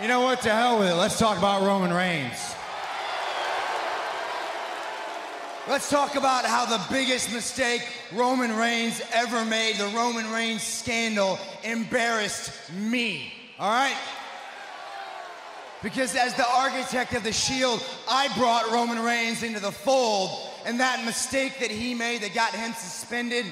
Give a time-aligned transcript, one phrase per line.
[0.00, 0.40] You know what?
[0.42, 0.94] To hell with it.
[0.94, 2.54] Let's talk about Roman Reigns.
[5.68, 11.38] Let's talk about how the biggest mistake Roman Reigns ever made, the Roman Reigns scandal,
[11.62, 13.32] embarrassed me.
[13.58, 13.96] All right?
[15.82, 20.30] Because as the architect of the Shield, I brought Roman Reigns into the fold,
[20.64, 23.44] and that mistake that he made that got him suspended,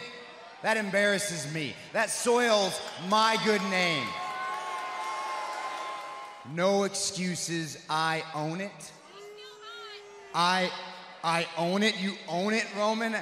[0.63, 1.75] that embarrasses me.
[1.93, 4.07] That soils my good name.
[6.55, 7.79] No excuses.
[7.89, 8.93] I own it.
[10.35, 10.71] I
[11.23, 12.01] I own it.
[12.01, 13.15] You own it, Roman.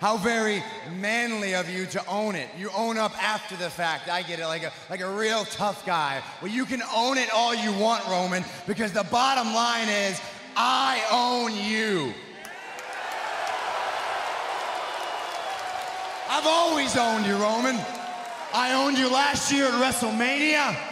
[0.00, 0.62] How very
[0.96, 2.48] manly of you to own it.
[2.56, 4.08] You own up after the fact.
[4.08, 6.22] I get it, like a, like a real tough guy.
[6.40, 10.20] Well, you can own it all you want, Roman, because the bottom line is
[10.56, 12.14] I own you.
[16.30, 17.76] I've always owned you, Roman.
[18.54, 20.87] I owned you last year at WrestleMania.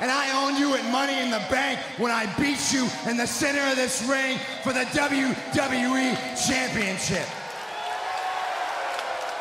[0.00, 3.26] And I owned you at Money in the Bank when I beat you in the
[3.26, 7.28] center of this ring for the WWE Championship.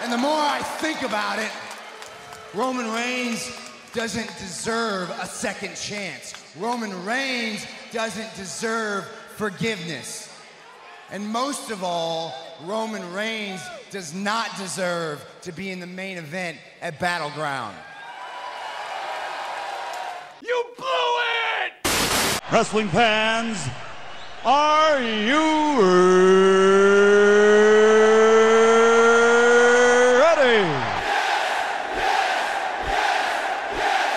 [0.01, 1.51] And the more I think about it,
[2.53, 3.51] Roman Reigns
[3.93, 6.33] doesn't deserve a second chance.
[6.59, 9.05] Roman Reigns doesn't deserve
[9.37, 10.29] forgiveness.
[11.09, 16.57] And most of all, Roman Reigns does not deserve to be in the main event
[16.81, 17.75] at Battleground.
[20.53, 21.13] You blew
[21.65, 21.71] it!
[22.51, 23.57] Wrestling fans,
[24.45, 25.81] are you
[30.21, 30.61] ready?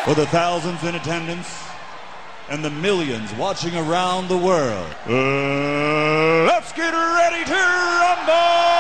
[0.05, 1.49] For the thousands in attendance
[2.51, 8.77] and the millions watching around the world, uh, let's get ready to rumble!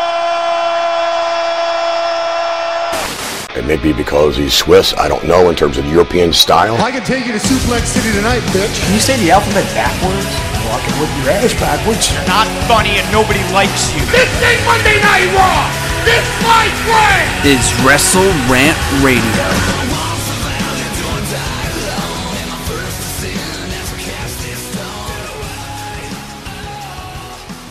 [3.56, 4.92] It may be because he's Swiss.
[4.98, 6.76] I don't know in terms of European style.
[6.76, 8.84] I can take you to Suplex City tonight, bitch.
[8.84, 10.28] Can you say the alphabet backwards?
[10.68, 12.12] Walking with your ass backwards.
[12.12, 14.04] You're not funny and nobody likes you.
[14.12, 15.72] This ain't Monday Night Raw!
[16.04, 17.48] This my friend!
[17.48, 19.95] Is Wrestle Rant Radio.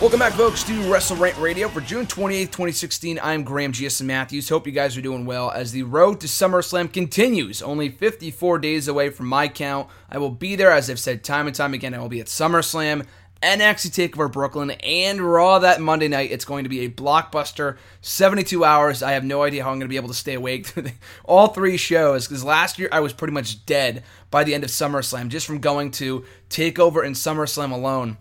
[0.06, 3.20] Welcome back, folks, to Wrestle Rant Radio for June 28th, 2016.
[3.24, 4.48] I'm Graham GSM Matthews.
[4.48, 7.64] Hope you guys are doing well as the road to SummerSlam continues.
[7.64, 9.90] Only 54 days away from my count.
[10.08, 11.96] I will be there, as I've said time and time again.
[11.96, 13.08] I will be at SummerSlam,
[13.42, 16.30] NXT TakeOver Brooklyn, and Raw that Monday night.
[16.30, 19.02] It's going to be a blockbuster 72 hours.
[19.02, 20.92] I have no idea how I'm going to be able to stay awake through
[21.24, 24.70] all three shows because last year I was pretty much dead by the end of
[24.70, 28.18] SummerSlam just from going to TakeOver and SummerSlam alone.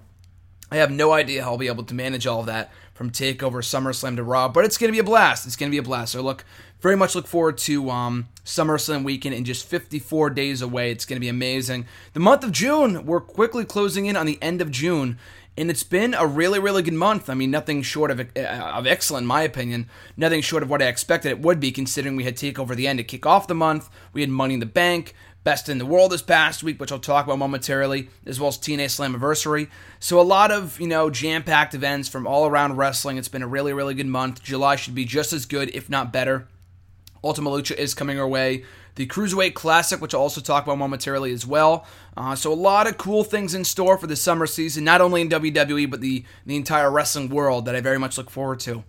[0.74, 3.62] I have no idea how I'll be able to manage all of that from Takeover,
[3.62, 5.46] SummerSlam to Raw, but it's going to be a blast.
[5.46, 6.12] It's going to be a blast.
[6.12, 6.44] So look,
[6.80, 10.90] very much look forward to um, SummerSlam weekend in just 54 days away.
[10.90, 11.86] It's going to be amazing.
[12.12, 15.16] The month of June, we're quickly closing in on the end of June,
[15.56, 17.30] and it's been a really, really good month.
[17.30, 19.88] I mean, nothing short of, uh, of excellent, in my opinion.
[20.16, 22.98] Nothing short of what I expected it would be, considering we had Takeover the end
[22.98, 23.88] to kick off the month.
[24.12, 25.14] We had Money in the Bank.
[25.44, 28.56] Best in the World this past week, which I'll talk about momentarily, as well as
[28.56, 29.68] TNA Slammiversary.
[30.00, 33.18] So a lot of, you know, jam-packed events from all around wrestling.
[33.18, 34.42] It's been a really, really good month.
[34.42, 36.48] July should be just as good, if not better.
[37.22, 38.64] Ultima Lucha is coming our way.
[38.94, 41.86] The Cruiserweight Classic, which I'll also talk about momentarily as well.
[42.16, 45.20] Uh, so a lot of cool things in store for the summer season, not only
[45.20, 48.84] in WWE, but the, the entire wrestling world that I very much look forward to.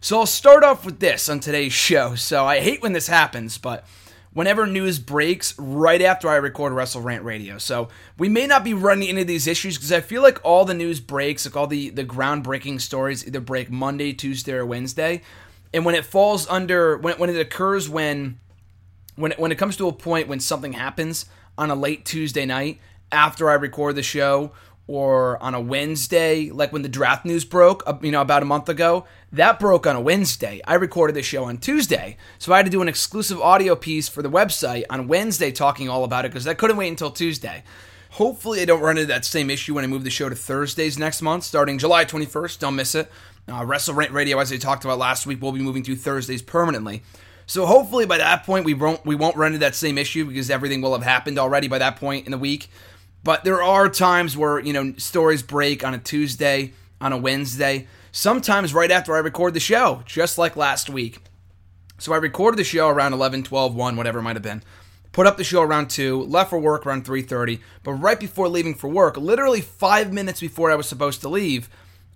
[0.00, 2.14] So I'll start off with this on today's show.
[2.14, 3.84] So I hate when this happens, but
[4.32, 7.58] whenever news breaks right after I record Wrestle Rant Radio.
[7.58, 10.74] So we may not be running into these issues because I feel like all the
[10.74, 15.22] news breaks, like all the, the groundbreaking stories, either break Monday, Tuesday, or Wednesday.
[15.72, 18.38] And when it falls under, when, when it occurs when,
[19.16, 21.26] when it, when it comes to a point when something happens
[21.58, 22.80] on a late Tuesday night
[23.12, 24.52] after I record the show,
[24.90, 28.44] or on a Wednesday, like when the draft news broke, uh, you know, about a
[28.44, 30.60] month ago, that broke on a Wednesday.
[30.66, 34.08] I recorded the show on Tuesday, so I had to do an exclusive audio piece
[34.08, 37.62] for the website on Wednesday talking all about it because I couldn't wait until Tuesday.
[38.10, 40.98] Hopefully, I don't run into that same issue when I move the show to Thursdays
[40.98, 42.58] next month, starting July 21st.
[42.58, 43.08] Don't miss it.
[43.48, 47.04] Uh, Wrestle Radio, as I talked about last week, will be moving to Thursdays permanently.
[47.46, 50.50] So hopefully by that point we won't we won't run into that same issue because
[50.50, 52.70] everything will have happened already by that point in the week.
[53.22, 57.86] But there are times where, you know, stories break on a Tuesday, on a Wednesday,
[58.12, 61.18] sometimes right after I record the show, just like last week.
[61.98, 64.62] So I recorded the show around 11, 12, 1, whatever it might have been.
[65.12, 68.74] Put up the show around 2, left for work around 3:30, but right before leaving
[68.74, 71.68] for work, literally 5 minutes before I was supposed to leave,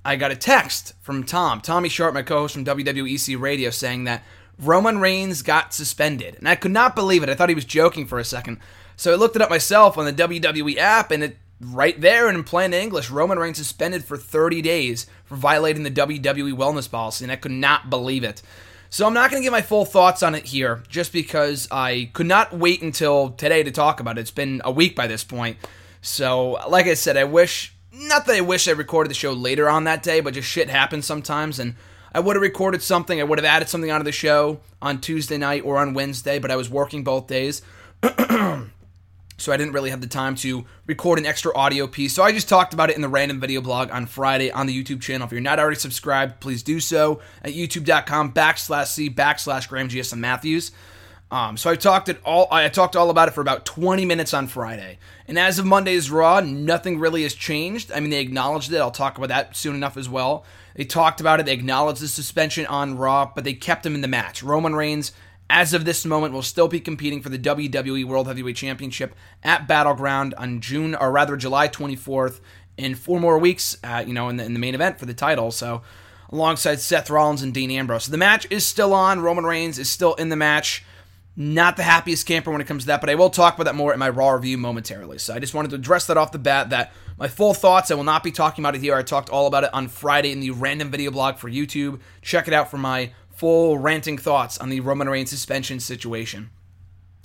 [0.04, 4.22] I got a text from Tom, Tommy Sharp, my co-host from WWEC Radio saying that
[4.58, 6.36] Roman Reigns got suspended.
[6.36, 7.28] And I could not believe it.
[7.28, 8.58] I thought he was joking for a second.
[8.96, 12.37] So I looked it up myself on the WWE app, and it right there and
[12.37, 17.25] in plain English, Roman Reigns suspended for 30 days for violating the WWE wellness policy,
[17.25, 18.43] and I could not believe it.
[18.91, 22.11] So I'm not going to give my full thoughts on it here, just because I
[22.12, 24.23] could not wait until today to talk about it.
[24.23, 25.56] It's been a week by this point.
[26.00, 29.69] So, like I said, I wish, not that I wish I recorded the show later
[29.69, 31.75] on that day, but just shit happens sometimes, and
[32.14, 35.38] I would have recorded something, I would have added something onto the show on Tuesday
[35.38, 37.62] night or on Wednesday, but I was working both days.
[39.36, 42.14] so I didn't really have the time to record an extra audio piece.
[42.14, 44.84] So I just talked about it in the random video blog on Friday on the
[44.84, 45.26] YouTube channel.
[45.26, 50.19] If you're not already subscribed, please do so at youtube.com backslash c backslash Graham GSM
[50.19, 50.72] Matthews.
[51.31, 52.46] Um, so I talked it all.
[52.52, 56.08] I talked all about it for about 20 minutes on Friday, and as of Monday's
[56.08, 57.90] Raw, nothing really has changed.
[57.90, 58.78] I mean, they acknowledged it.
[58.78, 60.44] I'll talk about that soon enough as well.
[60.76, 61.46] They talked about it.
[61.46, 64.44] They acknowledged the suspension on Raw, but they kept him in the match.
[64.44, 65.10] Roman Reigns
[65.50, 69.69] as of this moment, will still be competing for the WWE World Heavyweight Championship at
[69.69, 72.41] Battleground on June, or rather July 24th,
[72.76, 73.76] in four more weeks.
[73.85, 75.50] Uh, you know, in the, in the main event for the title.
[75.50, 75.82] So,
[76.31, 79.20] alongside Seth Rollins and Dean Ambrose, the match is still on.
[79.20, 80.85] Roman Reigns is still in the match.
[81.37, 83.75] Not the happiest camper when it comes to that, but I will talk about that
[83.75, 85.19] more in my Raw review momentarily.
[85.19, 86.70] So I just wanted to address that off the bat.
[86.70, 88.94] That my full thoughts, I will not be talking about it here.
[88.94, 92.00] I talked all about it on Friday in the random video blog for YouTube.
[92.23, 96.50] Check it out for my full ranting thoughts on the Roman Reigns suspension situation.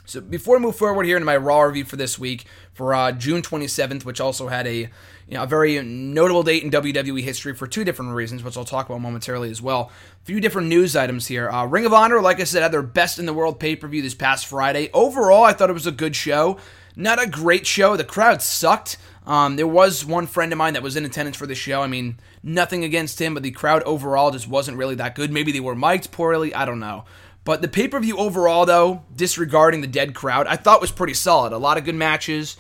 [0.10, 3.12] So before I move forward here into my Raw review for this week, for uh,
[3.12, 4.90] June 27th, which also had a
[5.28, 8.66] you know a very notable date in WWE history for two different reasons, which I'll
[8.66, 9.92] talk about momentarily as well.
[10.24, 11.48] A few different news items here.
[11.52, 13.88] Uh, Ring of Honor, like I said, had their best in the world pay per
[13.88, 14.90] view this past Friday.
[14.94, 16.58] Overall, I thought it was a good show.
[16.96, 17.96] Not a great show.
[17.96, 18.98] The crowd sucked.
[19.30, 21.84] Um, there was one friend of mine that was in attendance for the show.
[21.84, 25.32] I mean, nothing against him, but the crowd overall just wasn't really that good.
[25.32, 26.52] Maybe they were mic'd poorly.
[26.52, 27.06] I don't know.
[27.44, 31.14] But the pay per view overall, though, disregarding the dead crowd, I thought was pretty
[31.14, 31.54] solid.
[31.54, 32.58] A lot of good matches.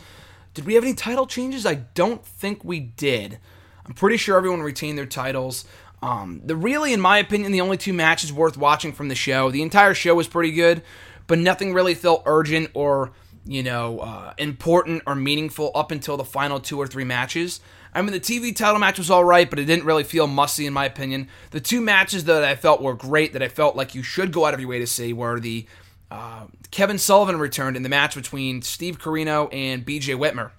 [0.53, 1.65] Did we have any title changes?
[1.65, 3.39] I don't think we did.
[3.83, 5.65] I'm pretty sure everyone retained their titles.
[6.03, 9.49] Um, the really, in my opinion, the only two matches worth watching from the show.
[9.49, 10.83] The entire show was pretty good,
[11.25, 13.11] but nothing really felt urgent or
[13.49, 17.59] you know, uh, important or meaningful up until the final two or three matches.
[17.91, 20.67] I mean, the TV title match was all right, but it didn't really feel musty
[20.67, 21.27] in my opinion.
[21.49, 24.45] The two matches that I felt were great, that I felt like you should go
[24.45, 25.65] out of your way to see, were the
[26.11, 30.51] uh, Kevin Sullivan returned in the match between Steve Corino and BJ Whitmer.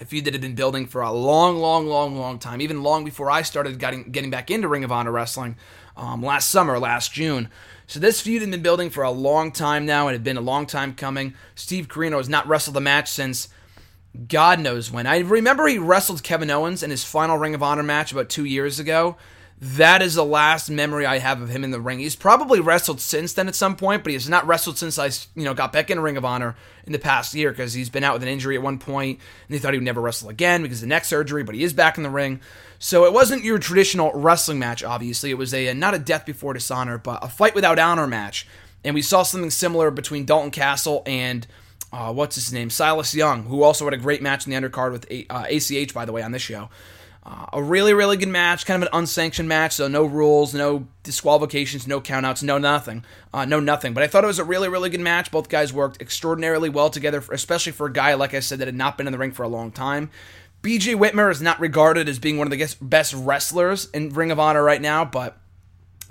[0.00, 3.04] A feud that had been building for a long, long, long, long time, even long
[3.04, 5.56] before I started getting, getting back into Ring of Honor wrestling
[5.98, 7.50] um, last summer, last June.
[7.86, 10.08] So this feud had been building for a long time now.
[10.08, 11.34] It had been a long time coming.
[11.54, 13.48] Steve Corino has not wrestled the match since
[14.26, 15.06] God knows when.
[15.06, 18.44] I remember he wrestled Kevin Owens in his final Ring of Honor match about two
[18.44, 19.16] years ago.
[19.60, 21.98] That is the last memory I have of him in the ring.
[21.98, 25.06] He's probably wrestled since then at some point, but he has not wrestled since I,
[25.34, 26.54] you know, got back in Ring of Honor
[26.86, 29.54] in the past year because he's been out with an injury at one point, and
[29.54, 31.42] they thought he would never wrestle again because of the neck surgery.
[31.42, 32.40] But he is back in the ring,
[32.78, 34.84] so it wasn't your traditional wrestling match.
[34.84, 38.46] Obviously, it was a not a death before dishonor, but a fight without honor match,
[38.84, 41.46] and we saw something similar between Dalton Castle and.
[41.90, 42.68] Uh, what's his name?
[42.68, 45.94] Silas Young, who also had a great match in the undercard with a- uh, ACH,
[45.94, 46.68] by the way, on this show.
[47.30, 50.88] Uh, a really, really good match, kind of an unsanctioned match, so no rules, no
[51.02, 53.04] disqualifications, no countouts, no nothing,
[53.34, 53.92] uh, no nothing.
[53.92, 55.30] But I thought it was a really, really good match.
[55.30, 58.74] Both guys worked extraordinarily well together, especially for a guy like I said that had
[58.74, 60.10] not been in the ring for a long time.
[60.62, 64.40] BJ Whitmer is not regarded as being one of the best wrestlers in Ring of
[64.40, 65.36] Honor right now, but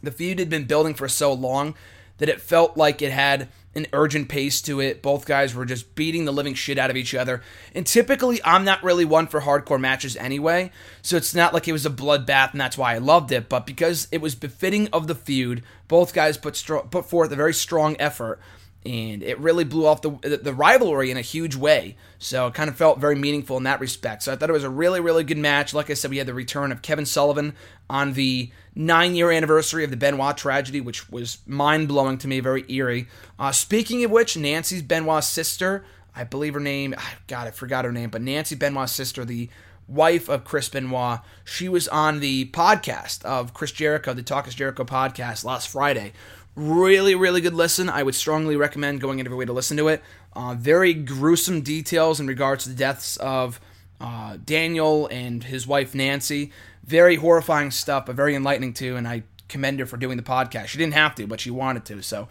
[0.04, 1.74] the feud had been building for so long
[2.20, 5.02] that it felt like it had an urgent pace to it.
[5.02, 7.42] Both guys were just beating the living shit out of each other.
[7.76, 10.72] And typically, I'm not really one for hardcore matches anyway,
[11.02, 13.50] so it's not like it was a bloodbath, and that's why I loved it.
[13.50, 17.36] But because it was befitting of the feud, both guys put stro- put forth a
[17.36, 18.40] very strong effort
[18.88, 21.98] and it really blew off the the rivalry in a huge way.
[22.20, 24.24] So it kind of felt very meaningful in that respect.
[24.24, 25.74] So I thought it was a really really good match.
[25.74, 27.54] Like I said, we had the return of Kevin Sullivan
[27.90, 32.40] on the nine year anniversary of the Benoit tragedy, which was mind blowing to me,
[32.40, 33.08] very eerie.
[33.38, 35.84] Uh, speaking of which, Nancy's Benoit's sister,
[36.16, 36.96] I believe her name,
[37.28, 39.50] God, I forgot her name, but Nancy Benoit's sister, the
[39.88, 44.56] wife of Chris Benoit, she was on the podcast of Chris Jericho, the Talk is
[44.56, 46.14] Jericho podcast last Friday,
[46.58, 47.88] Really, really good listen.
[47.88, 50.02] I would strongly recommend going of your way to listen to it.
[50.34, 53.62] Uh, very gruesome details in regards to the deaths of
[54.02, 56.52] uh, Daniel and his wife Nancy.
[56.84, 58.96] Very horrifying stuff, but very enlightening too.
[58.96, 60.66] And I commend her for doing the podcast.
[60.66, 62.02] She didn't have to, but she wanted to.
[62.02, 62.28] So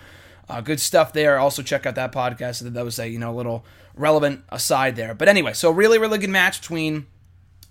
[0.48, 1.38] uh, good stuff there.
[1.38, 2.60] Also check out that podcast.
[2.72, 3.64] That was a you know a little
[3.94, 5.14] relevant aside there.
[5.14, 7.06] But anyway, so really, really good match between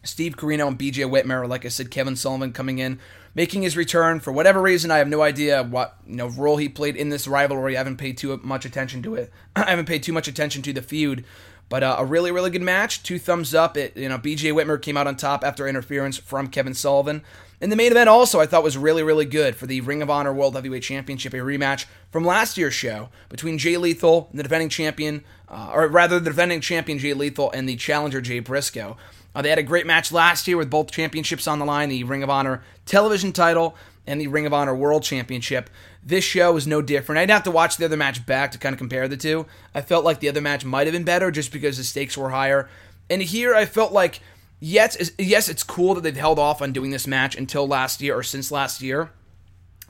[0.05, 1.47] Steve Corino and BJ Whitmer.
[1.47, 2.99] Like I said, Kevin Sullivan coming in
[3.35, 4.89] making his return for whatever reason.
[4.89, 7.75] I have no idea what you know role he played in this rivalry.
[7.75, 9.31] I haven't paid too much attention to it.
[9.55, 11.25] I haven't paid too much attention to the feud,
[11.67, 13.03] But uh, a really, really good match.
[13.03, 13.77] Two thumbs up.
[13.77, 17.21] It, you know, BJ Whitmer came out on top after interference from Kevin Sullivan.
[17.61, 20.09] And the main event also I thought was really, really good for the Ring of
[20.09, 24.43] Honor World Heavyweight Championship, a rematch from last year's show between Jay Lethal and the
[24.43, 28.97] defending champion, uh, or rather the defending champion Jay Lethal and the challenger Jay Briscoe.
[29.35, 32.03] Uh, they had a great match last year with both championships on the line, the
[32.05, 33.75] Ring of Honor television title
[34.07, 35.69] and the Ring of Honor World Championship.
[36.01, 37.19] This show was no different.
[37.19, 39.45] I'd have to watch the other match back to kind of compare the two.
[39.73, 42.29] I felt like the other match might have been better just because the stakes were
[42.29, 42.69] higher.
[43.09, 44.21] And here I felt like,
[44.59, 48.17] yes, yes, it's cool that they've held off on doing this match until last year
[48.17, 49.11] or since last year,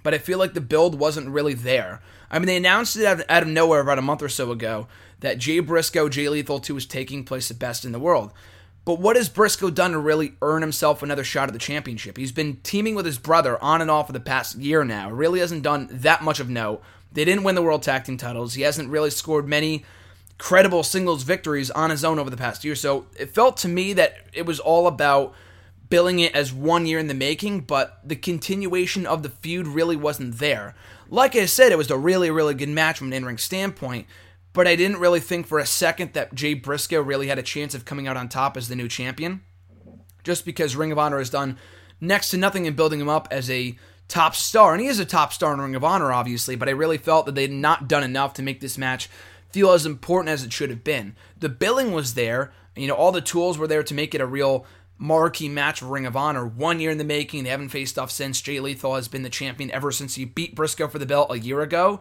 [0.04, 2.02] but I feel like the build wasn't really there.
[2.32, 4.52] I mean, they announced it out of, out of nowhere about a month or so
[4.52, 4.88] ago
[5.20, 8.32] that Jay Briscoe, Jay Lethal 2 was taking place at best in the world.
[8.86, 12.18] But what has Briscoe done to really earn himself another shot at the championship?
[12.18, 15.10] He's been teaming with his brother on and off for the past year now.
[15.10, 16.84] Really hasn't done that much of note.
[17.12, 18.54] They didn't win the World Tag Team titles.
[18.54, 19.84] He hasn't really scored many
[20.38, 22.76] credible singles victories on his own over the past year.
[22.76, 25.34] So it felt to me that it was all about
[25.90, 29.96] billing it as one year in the making, but the continuation of the feud really
[29.96, 30.76] wasn't there.
[31.10, 34.08] Like I said, it was a really, really good match from an in ring standpoint,
[34.56, 37.76] but I didn't really think for a second that Jay Briscoe really had a chance
[37.76, 39.42] of coming out on top as the new champion.
[40.24, 41.58] Just because Ring of Honor has done
[42.00, 45.06] next to nothing in building him up as a top star, and he is a
[45.06, 47.90] top star in Ring of Honor, obviously, but I really felt that they had not
[47.90, 49.10] done enough to make this match
[49.52, 51.18] feel as important as it should have been.
[51.38, 54.26] The billing was there, you know, all the tools were there to make it a
[54.26, 54.66] real
[54.98, 56.46] marquee match for Ring of Honor.
[56.46, 58.42] One year in the making, they haven't faced off since.
[58.42, 61.40] Jay Lethal has been the champion ever since he beat Briscoe for the belt a
[61.40, 62.00] year ago.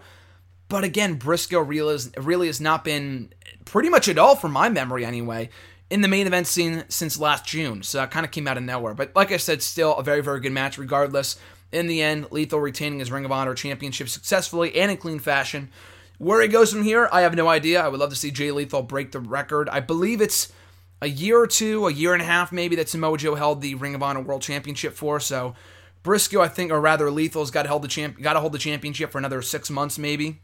[0.74, 3.32] But again, Briscoe really, really has not been
[3.64, 5.50] pretty much at all, from my memory anyway,
[5.88, 7.84] in the main event scene since last June.
[7.84, 8.92] So that kind of came out of nowhere.
[8.92, 11.38] But like I said, still a very, very good match regardless.
[11.70, 15.70] In the end, Lethal retaining his Ring of Honor championship successfully and in clean fashion.
[16.18, 17.80] Where he goes from here, I have no idea.
[17.80, 19.68] I would love to see Jay Lethal break the record.
[19.68, 20.52] I believe it's
[21.00, 23.76] a year or two, a year and a half maybe that Samoa Joe held the
[23.76, 25.20] Ring of Honor World Championship for.
[25.20, 25.54] So
[26.02, 28.58] Briscoe, I think, or rather Lethal's got to hold the champ, got to hold the
[28.58, 30.40] championship for another six months maybe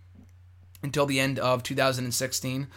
[0.83, 2.69] until the end of 2016.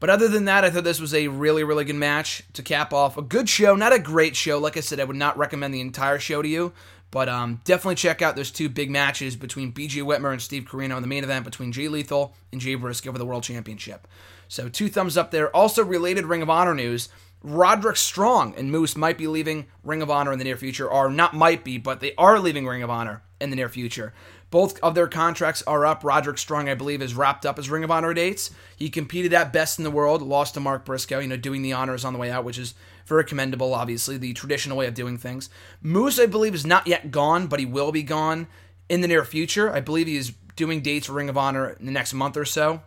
[0.00, 2.92] But other than that, I thought this was a really, really good match to cap
[2.92, 3.76] off a good show.
[3.76, 4.58] Not a great show.
[4.58, 6.72] Like I said, I would not recommend the entire show to you,
[7.10, 10.96] but um, definitely check out those two big matches between BJ Whitmer and Steve Corino
[10.96, 14.08] in the main event between Jay Lethal and Jay Briscoe for the World Championship.
[14.48, 15.54] So two thumbs up there.
[15.54, 17.10] Also related Ring of Honor news.
[17.42, 21.10] Roderick Strong and Moose might be leaving Ring of Honor in the near future, or
[21.10, 24.12] not might be, but they are leaving Ring of Honor in the near future.
[24.50, 26.02] Both of their contracts are up.
[26.02, 28.50] Roderick Strong, I believe, is wrapped up his Ring of Honor dates.
[28.76, 31.72] He competed at best in the world, lost to Mark Briscoe, you know, doing the
[31.72, 32.74] honors on the way out, which is
[33.06, 35.50] very commendable, obviously, the traditional way of doing things.
[35.80, 38.48] Moose, I believe, is not yet gone, but he will be gone
[38.88, 39.72] in the near future.
[39.72, 42.44] I believe he is doing dates for Ring of Honor in the next month or
[42.44, 42.82] so,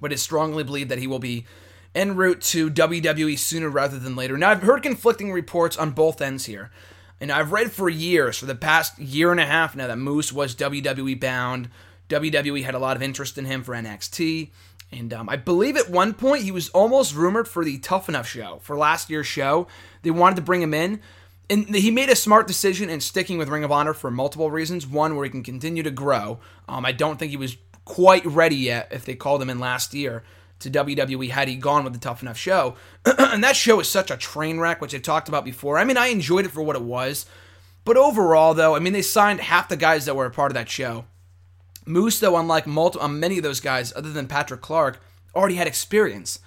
[0.00, 1.46] but it's strongly believed that he will be
[1.96, 4.38] en route to WWE sooner rather than later.
[4.38, 6.70] Now, I've heard conflicting reports on both ends here.
[7.20, 10.32] And I've read for years, for the past year and a half now, that Moose
[10.32, 11.70] was WWE bound.
[12.08, 14.50] WWE had a lot of interest in him for NXT.
[14.92, 18.28] And um, I believe at one point he was almost rumored for the Tough Enough
[18.28, 19.66] show, for last year's show.
[20.02, 21.00] They wanted to bring him in.
[21.48, 24.86] And he made a smart decision in sticking with Ring of Honor for multiple reasons.
[24.86, 26.40] One, where he can continue to grow.
[26.68, 29.94] Um, I don't think he was quite ready yet if they called him in last
[29.94, 30.24] year
[30.60, 32.76] to WWE had he gone with the Tough Enough show.
[33.18, 35.78] and that show is such a train wreck, which I talked about before.
[35.78, 37.26] I mean, I enjoyed it for what it was.
[37.84, 40.54] But overall, though, I mean, they signed half the guys that were a part of
[40.54, 41.04] that show.
[41.84, 45.00] Moose, though, unlike multi- uh, many of those guys, other than Patrick Clark,
[45.36, 46.40] already had experience.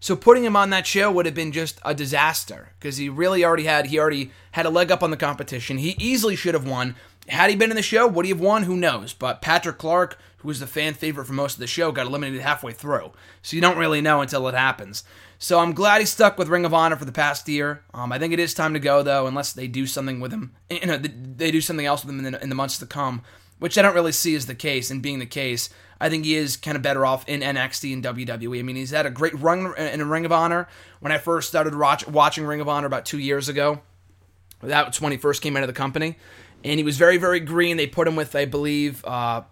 [0.00, 3.44] So putting him on that show would have been just a disaster because he really
[3.44, 5.78] already had he already had a leg up on the competition.
[5.78, 6.96] He easily should have won.
[7.28, 8.64] Had he been in the show, would he have won?
[8.64, 9.12] Who knows?
[9.12, 12.40] But Patrick Clark, who was the fan favorite for most of the show, got eliminated
[12.40, 13.12] halfway through.
[13.42, 15.02] So you don't really know until it happens.
[15.38, 17.82] So I'm glad he stuck with Ring of Honor for the past year.
[17.92, 20.54] Um, I think it is time to go though, unless they do something with him.
[20.70, 23.22] You know, they do something else with him in the, in the months to come,
[23.58, 24.90] which I don't really see as the case.
[24.90, 25.68] And being the case,
[26.00, 28.58] I think he is kind of better off in NXT and WWE.
[28.58, 30.68] I mean, he's had a great run in Ring of Honor.
[31.00, 33.80] When I first started watch, watching Ring of Honor about two years ago,
[34.62, 36.16] that when he first came out of the company
[36.66, 37.76] and he was very, very green.
[37.76, 39.42] They put him with, I believe, uh,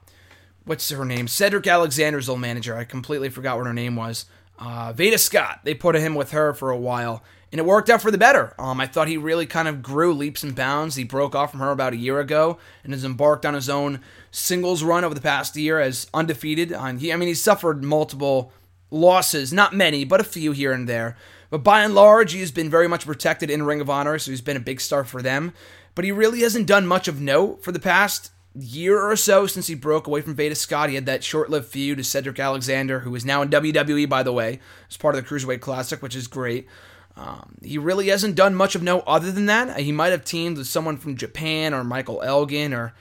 [0.64, 1.28] what's her name?
[1.28, 2.76] Cedric Alexander's old manager.
[2.76, 4.26] I completely forgot what her name was.
[4.58, 5.60] Uh, Veda Scott.
[5.64, 8.54] They put him with her for a while, and it worked out for the better.
[8.58, 10.96] Um, I thought he really kind of grew leaps and bounds.
[10.96, 14.00] He broke off from her about a year ago and has embarked on his own
[14.32, 16.72] singles run over the past year as undefeated.
[16.72, 18.52] On he, I mean, he suffered multiple
[18.90, 21.16] losses, not many, but a few here and there.
[21.50, 24.32] But by and large, he has been very much protected in Ring of Honor, so
[24.32, 25.52] he's been a big star for them
[25.94, 29.66] but he really hasn't done much of note for the past year or so since
[29.66, 30.88] he broke away from Veda Scott.
[30.88, 34.22] He had that short lived feud with Cedric Alexander, who is now in WWE, by
[34.22, 36.68] the way, as part of the Cruiserweight Classic, which is great.
[37.16, 39.78] Um, he really hasn't done much of note other than that.
[39.78, 42.92] He might have teamed with someone from Japan or Michael Elgin or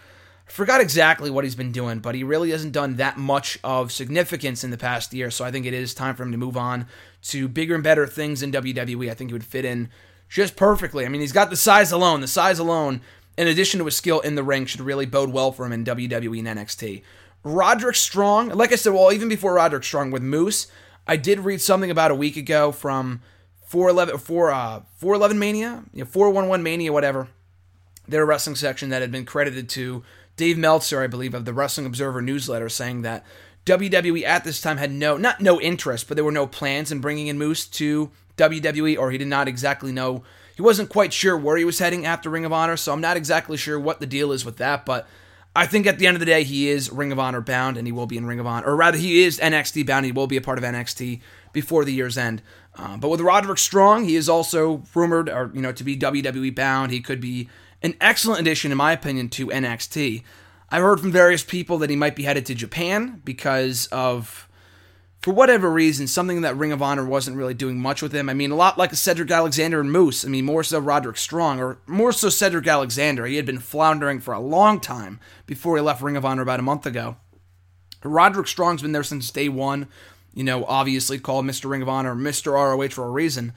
[0.48, 3.92] I forgot exactly what he's been doing, but he really hasn't done that much of
[3.92, 5.32] significance in the past year.
[5.32, 6.88] So I think it is time for him to move on
[7.24, 9.10] to bigger and better things in WWE.
[9.10, 9.90] I think he would fit in
[10.34, 11.06] just perfectly.
[11.06, 12.22] I mean, he's got the size alone.
[12.22, 13.02] The size alone,
[13.38, 15.86] in addition to his skill in the ring, should really bode well for him in
[15.86, 17.04] WWE and NXT.
[17.44, 20.66] Roderick Strong, like I said, well, even before Roderick Strong with Moose,
[21.08, 23.22] I did read something about a week ago from
[23.68, 27.28] 411, 4, uh, 411 Mania, you know, 411 Mania, whatever,
[28.08, 30.04] their wrestling section that had been credited to
[30.36, 33.24] Dave Meltzer, I believe, of the Wrestling Observer newsletter, saying that
[33.68, 37.02] WWE at this time had no, not no interest, but there were no plans in
[37.02, 40.24] bringing in Moose to WWE, or he did not exactly know.
[40.56, 43.18] He wasn't quite sure where he was heading after Ring of Honor, so I'm not
[43.18, 45.08] exactly sure what the deal is with that, but
[45.56, 47.88] I think at the end of the day, he is Ring of Honor bound, and
[47.88, 50.06] he will be in Ring of Honor, or rather, he is NXT bound.
[50.06, 51.22] He will be a part of NXT
[51.52, 52.42] before the year's end.
[52.76, 56.56] Uh, but with Roderick Strong, he is also rumored, or you know, to be WWE
[56.56, 56.92] bound.
[56.92, 57.50] He could be
[57.84, 60.24] an excellent addition, in my opinion, to NXT.
[60.72, 64.48] I've heard from various people that he might be headed to Japan because of,
[65.24, 68.28] for whatever reason, something that Ring of Honor wasn't really doing much with him.
[68.28, 70.26] I mean, a lot like Cedric Alexander and Moose.
[70.26, 73.26] I mean, more so Roderick Strong, or more so Cedric Alexander.
[73.26, 76.60] He had been floundering for a long time before he left Ring of Honor about
[76.60, 77.16] a month ago.
[78.04, 79.88] Roderick Strong's been there since day one.
[80.34, 81.70] You know, obviously called Mr.
[81.70, 82.52] Ring of Honor, Mr.
[82.52, 83.54] ROH for a reason.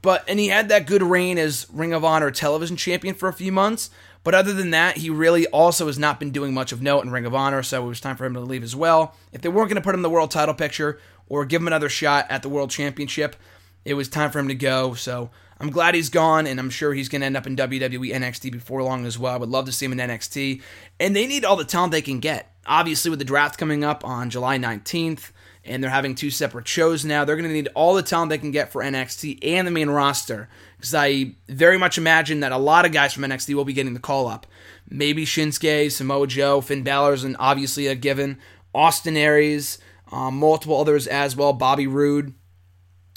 [0.00, 3.34] But and he had that good reign as Ring of Honor television champion for a
[3.34, 3.90] few months.
[4.26, 7.12] But other than that, he really also has not been doing much of note in
[7.12, 9.14] Ring of Honor, so it was time for him to leave as well.
[9.32, 11.68] If they weren't going to put him in the world title picture or give him
[11.68, 13.36] another shot at the world championship,
[13.84, 14.94] it was time for him to go.
[14.94, 15.30] So
[15.60, 18.50] I'm glad he's gone, and I'm sure he's going to end up in WWE NXT
[18.50, 19.32] before long as well.
[19.32, 20.60] I would love to see him in NXT.
[20.98, 22.52] And they need all the talent they can get.
[22.66, 25.30] Obviously, with the draft coming up on July 19th,
[25.66, 27.24] and they're having two separate shows now.
[27.24, 29.90] They're going to need all the talent they can get for NXT and the main
[29.90, 33.72] roster because I very much imagine that a lot of guys from NXT will be
[33.72, 34.46] getting the call up.
[34.88, 38.38] Maybe Shinsuke, Samoa Joe, Finn Balor's, and obviously a given.
[38.74, 39.78] Austin Aries,
[40.12, 42.34] um, multiple others as well, Bobby Roode.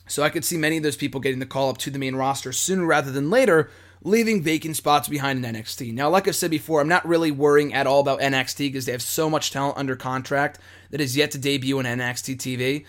[0.07, 2.15] So I could see many of those people getting the call up to the main
[2.15, 3.69] roster sooner rather than later
[4.01, 5.93] leaving vacant spots behind in NXT.
[5.93, 8.91] Now, like I said before, I'm not really worrying at all about NXT because they
[8.93, 10.59] have so much talent under contract
[10.91, 12.85] that is yet to debut on NXT TV.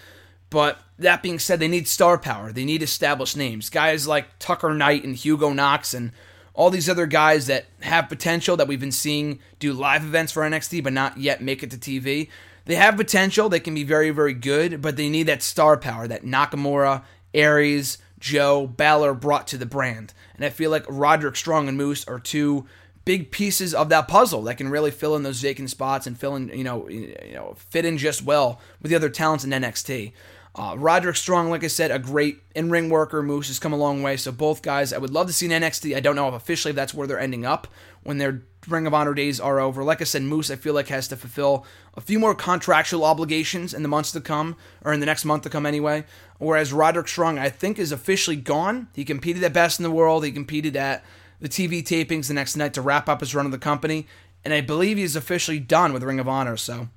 [0.50, 2.52] But that being said, they need star power.
[2.52, 3.70] They need established names.
[3.70, 6.12] Guys like Tucker Knight and Hugo Knox and
[6.54, 10.42] all these other guys that have potential that we've been seeing do live events for
[10.42, 12.28] NXT but not yet make it to TV.
[12.66, 13.48] They have potential.
[13.48, 17.98] They can be very, very good, but they need that star power that Nakamura, Aries,
[18.18, 20.12] Joe, Balor brought to the brand.
[20.36, 22.66] And I feel like Roderick Strong and Moose are two
[23.04, 26.36] big pieces of that puzzle that can really fill in those vacant spots and fill
[26.36, 30.12] in, you know, you know, fit in just well with the other talents in NXT.
[30.54, 33.22] Uh, Roderick Strong, like I said, a great in-ring worker.
[33.22, 34.16] Moose has come a long way.
[34.16, 35.96] So both guys, I would love to see in NXT.
[35.96, 37.68] I don't know if officially that's where they're ending up
[38.02, 39.84] when their Ring of Honor days are over.
[39.84, 43.72] Like I said, Moose, I feel like has to fulfill a few more contractual obligations
[43.72, 46.04] in the months to come, or in the next month to come anyway.
[46.38, 48.88] Whereas Roderick Strong, I think, is officially gone.
[48.94, 50.24] He competed at Best in the World.
[50.24, 51.04] He competed at
[51.40, 54.06] the TV tapings the next night to wrap up his run of the company.
[54.44, 56.88] And I believe he's officially done with Ring of Honor, so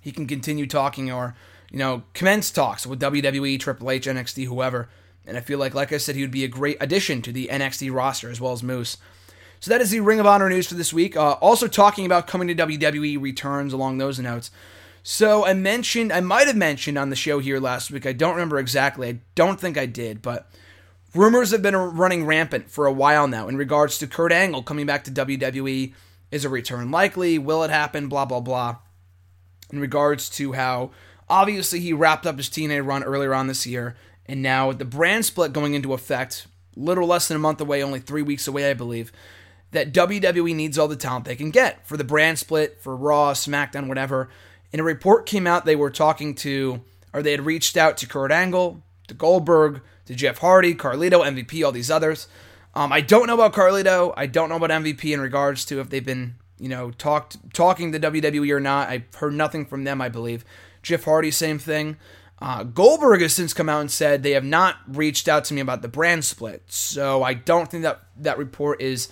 [0.00, 1.34] he can continue talking or,
[1.70, 4.88] you know, commence talks with WWE, Triple H, NXT, whoever.
[5.26, 7.48] And I feel like, like I said, he would be a great addition to the
[7.52, 8.96] NXT roster as well as Moose.
[9.60, 11.16] So that is the Ring of Honor news for this week.
[11.16, 14.50] Uh, also talking about coming to WWE returns along those notes.
[15.04, 18.06] So I mentioned, I might have mentioned on the show here last week.
[18.06, 19.08] I don't remember exactly.
[19.08, 20.50] I don't think I did, but
[21.14, 24.86] Rumors have been running rampant for a while now in regards to Kurt Angle coming
[24.86, 25.92] back to WWE.
[26.30, 27.38] Is a return likely?
[27.38, 28.08] Will it happen?
[28.08, 28.76] Blah, blah, blah.
[29.70, 30.90] In regards to how
[31.28, 33.94] obviously he wrapped up his TNA run earlier on this year,
[34.24, 37.82] and now with the brand split going into effect, little less than a month away,
[37.82, 39.12] only three weeks away, I believe,
[39.72, 43.34] that WWE needs all the talent they can get for the brand split, for Raw,
[43.34, 44.30] SmackDown, whatever.
[44.72, 46.80] And a report came out they were talking to,
[47.12, 51.64] or they had reached out to Kurt Angle, to Goldberg, to Jeff Hardy, Carlito, MVP,
[51.64, 52.28] all these others.
[52.74, 54.14] Um, I don't know about Carlito.
[54.16, 57.92] I don't know about MVP in regards to if they've been, you know, talked talking
[57.92, 58.88] to WWE or not.
[58.88, 60.00] I've heard nothing from them.
[60.00, 60.44] I believe
[60.82, 61.96] Jeff Hardy, same thing.
[62.40, 65.60] Uh, Goldberg has since come out and said they have not reached out to me
[65.60, 66.64] about the brand split.
[66.66, 69.08] So I don't think that that report is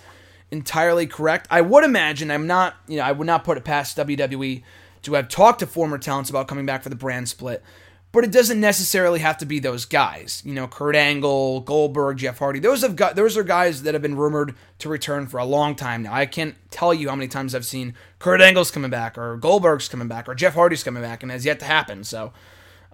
[0.51, 1.47] entirely correct.
[1.49, 4.63] I would imagine I'm not, you know, I would not put it past WWE
[5.03, 7.63] to have talked to former talents about coming back for the brand split.
[8.11, 10.41] But it doesn't necessarily have to be those guys.
[10.45, 12.59] You know, Kurt Angle, Goldberg, Jeff Hardy.
[12.59, 15.75] Those have got those are guys that have been rumored to return for a long
[15.75, 16.13] time now.
[16.13, 19.87] I can't tell you how many times I've seen Kurt Angle's coming back, or Goldberg's
[19.87, 22.03] coming back, or Jeff Hardy's coming back, and has yet to happen.
[22.03, 22.33] So.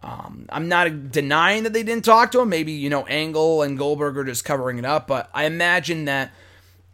[0.03, 2.49] Um, I'm not denying that they didn't talk to him.
[2.49, 6.31] Maybe, you know, Angle and Goldberg are just covering it up, but I imagine that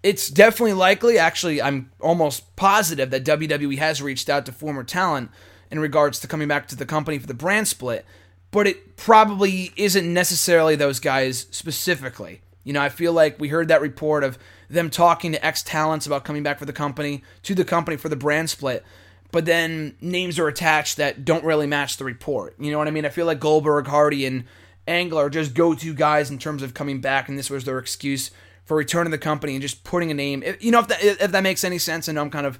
[0.03, 1.17] it's definitely likely.
[1.17, 5.31] Actually, I'm almost positive that WWE has reached out to former talent
[5.73, 8.05] in regards to coming back to the company for the brand split,
[8.51, 12.41] but it probably isn't necessarily those guys specifically.
[12.63, 14.37] You know, I feel like we heard that report of
[14.69, 18.07] them talking to ex talents about coming back for the company, to the company for
[18.07, 18.85] the brand split,
[19.31, 22.53] but then names are attached that don't really match the report.
[22.59, 23.05] You know what I mean?
[23.05, 24.43] I feel like Goldberg, Hardy, and
[24.87, 27.79] Angle are just go to guys in terms of coming back, and this was their
[27.79, 28.29] excuse
[28.63, 30.43] for returning the company and just putting a name.
[30.59, 32.59] You know, if that, if that makes any sense, and I'm kind of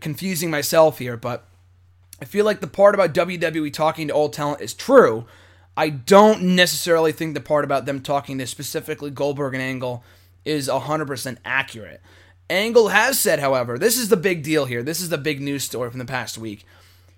[0.00, 1.44] confusing myself here, but
[2.20, 5.26] I feel like the part about WWE talking to old talent is true.
[5.76, 10.02] I don't necessarily think the part about them talking to specifically Goldberg and Angle
[10.44, 12.00] is 100% accurate.
[12.48, 14.82] Angle has said, however, this is the big deal here.
[14.82, 16.64] This is the big news story from the past week.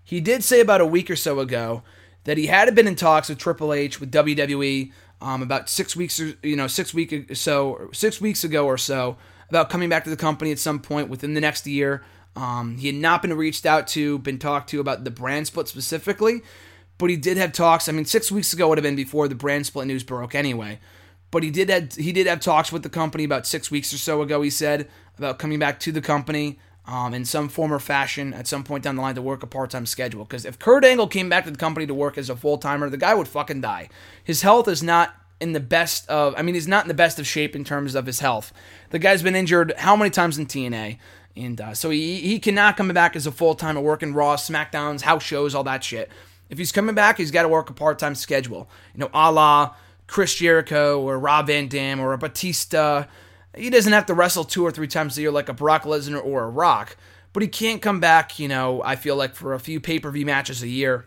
[0.02, 1.82] He did say about a week or so ago
[2.24, 6.18] that he had been in talks with Triple H with WWE um, about six weeks,
[6.18, 9.16] or, you know, six week or so, six weeks ago or so,
[9.50, 12.02] about coming back to the company at some point within the next year.
[12.36, 15.68] Um, he had not been reached out to, been talked to about the brand split
[15.68, 16.42] specifically,
[16.96, 17.88] but he did have talks.
[17.88, 20.78] I mean, six weeks ago would have been before the brand split news broke anyway.
[21.30, 23.98] But he did have he did have talks with the company about six weeks or
[23.98, 24.40] so ago.
[24.40, 24.88] He said
[25.18, 28.82] about coming back to the company um, in some form or fashion at some point
[28.82, 30.24] down the line to work a part time schedule.
[30.24, 32.88] Because if Kurt Angle came back to the company to work as a full timer,
[32.88, 33.90] the guy would fucking die.
[34.24, 36.34] His health is not in the best of.
[36.36, 38.52] I mean, he's not in the best of shape in terms of his health.
[38.90, 40.98] The guy's been injured how many times in TNA?
[41.38, 45.02] And uh, so he, he cannot come back as a full timer working Raw, SmackDowns,
[45.02, 46.10] house shows, all that shit.
[46.50, 48.68] If he's coming back, he's got to work a part time schedule.
[48.94, 49.74] You know, a la
[50.06, 53.04] Chris Jericho or Rob Van Dam or a Batista.
[53.56, 56.24] He doesn't have to wrestle two or three times a year like a Brock Lesnar
[56.24, 56.96] or a Rock,
[57.32, 60.10] but he can't come back, you know, I feel like for a few pay per
[60.10, 61.06] view matches a year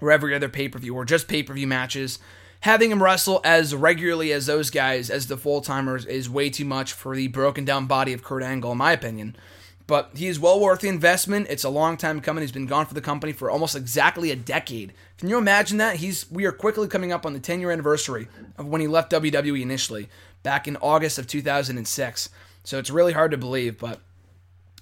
[0.00, 2.18] or every other pay per view or just pay per view matches.
[2.64, 6.64] Having him wrestle as regularly as those guys, as the full timers, is way too
[6.64, 9.36] much for the broken down body of Kurt Angle, in my opinion.
[9.86, 11.48] But he is well worth the investment.
[11.50, 12.40] It's a long time coming.
[12.40, 14.94] He's been gone for the company for almost exactly a decade.
[15.18, 15.96] Can you imagine that?
[15.96, 19.12] He's we are quickly coming up on the 10 year anniversary of when he left
[19.12, 20.08] WWE initially,
[20.42, 22.30] back in August of 2006.
[22.62, 24.00] So it's really hard to believe, but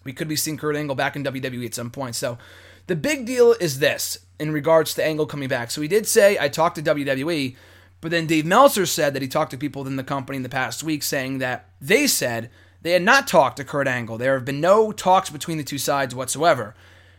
[0.04, 2.14] we could be seeing Kurt Angle back in WWE at some point.
[2.14, 2.38] So
[2.86, 5.72] the big deal is this in regards to Angle coming back.
[5.72, 7.56] So he did say, I talked to WWE,
[8.02, 10.48] but then Dave Meltzer said that he talked to people within the company in the
[10.48, 12.50] past week saying that they said
[12.82, 14.18] they had not talked to Kurt Angle.
[14.18, 16.74] There have been no talks between the two sides whatsoever.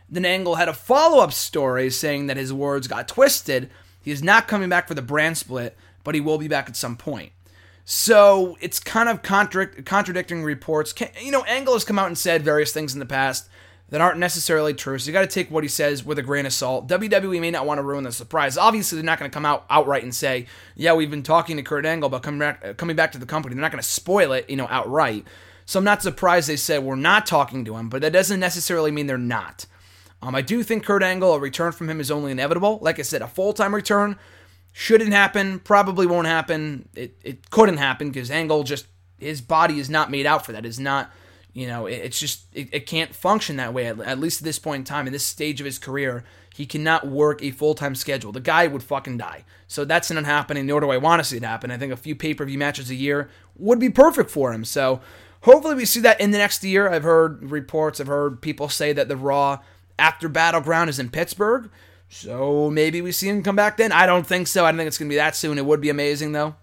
[0.09, 3.69] Then Angle had a follow up story saying that his words got twisted.
[4.03, 6.75] He is not coming back for the brand split, but he will be back at
[6.75, 7.31] some point.
[7.85, 10.91] So it's kind of contradict- contradicting reports.
[10.91, 13.47] Can, You know, Angle has come out and said various things in the past
[13.93, 14.97] that aren't necessarily true.
[14.97, 16.87] So you got to take what he says with a grain of salt.
[16.87, 18.57] WWE may not want to ruin the surprise.
[18.57, 21.61] Obviously, they're not going to come out outright and say, "Yeah, we've been talking to
[21.61, 23.87] Kurt Angle about coming back, uh, coming back to the company." They're not going to
[23.87, 25.27] spoil it, you know, outright.
[25.67, 28.89] So I'm not surprised they said we're not talking to him, but that doesn't necessarily
[28.89, 29.67] mean they're not.
[30.23, 32.79] Um, I do think Kurt Angle, a return from him is only inevitable.
[32.81, 34.17] Like I said, a full time return
[34.71, 36.89] shouldn't happen, probably won't happen.
[36.95, 38.87] It, it couldn't happen because Angle just,
[39.19, 40.65] his body is not made out for that.
[40.65, 41.11] Is not
[41.53, 43.85] you know, it, it's just it, it, can't function that way.
[43.85, 46.65] At, at, least at this point in time, in this stage of his career, he
[46.65, 48.31] cannot work a full time schedule.
[48.31, 49.45] The guy would fucking die.
[49.67, 50.65] So that's not happening.
[50.65, 51.71] Nor do I want to see it happen.
[51.71, 54.65] I think a few pay per view matches a year would be perfect for him.
[54.65, 55.01] So
[55.41, 56.89] hopefully we see that in the next year.
[56.89, 57.99] I've heard reports.
[57.99, 59.59] I've heard people say that the Raw
[59.99, 61.69] after Battleground is in Pittsburgh.
[62.09, 63.91] So maybe we see him come back then.
[63.91, 64.65] I don't think so.
[64.65, 65.57] I don't think it's going to be that soon.
[65.57, 66.55] It would be amazing though.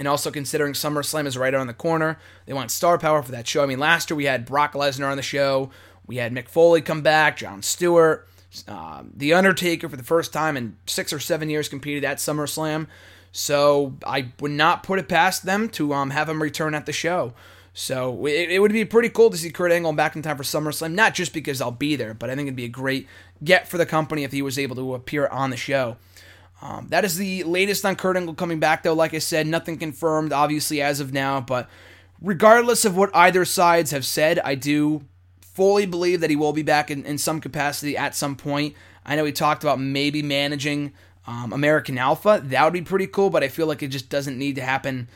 [0.00, 3.46] And also considering SummerSlam is right around the corner, they want star power for that
[3.46, 3.62] show.
[3.62, 5.70] I mean, last year we had Brock Lesnar on the show,
[6.06, 8.26] we had Mick Foley come back, Jon Stewart,
[8.66, 12.86] um, The Undertaker for the first time in six or seven years competed at SummerSlam.
[13.30, 16.92] So I would not put it past them to um, have him return at the
[16.92, 17.34] show.
[17.74, 20.42] So it, it, would be pretty cool to see Kurt Angle back in time for
[20.42, 23.06] SummerSlam, not just because I'll be there, but I think it'd be a great
[23.44, 25.98] get for the company if he was able to appear on the show.
[26.62, 28.92] Um, that is the latest on Kurt Angle coming back, though.
[28.92, 31.40] Like I said, nothing confirmed, obviously, as of now.
[31.40, 31.68] But
[32.20, 35.02] regardless of what either sides have said, I do
[35.40, 38.74] fully believe that he will be back in, in some capacity at some point.
[39.04, 40.92] I know he talked about maybe managing
[41.26, 42.40] um, American Alpha.
[42.44, 45.08] That would be pretty cool, but I feel like it just doesn't need to happen.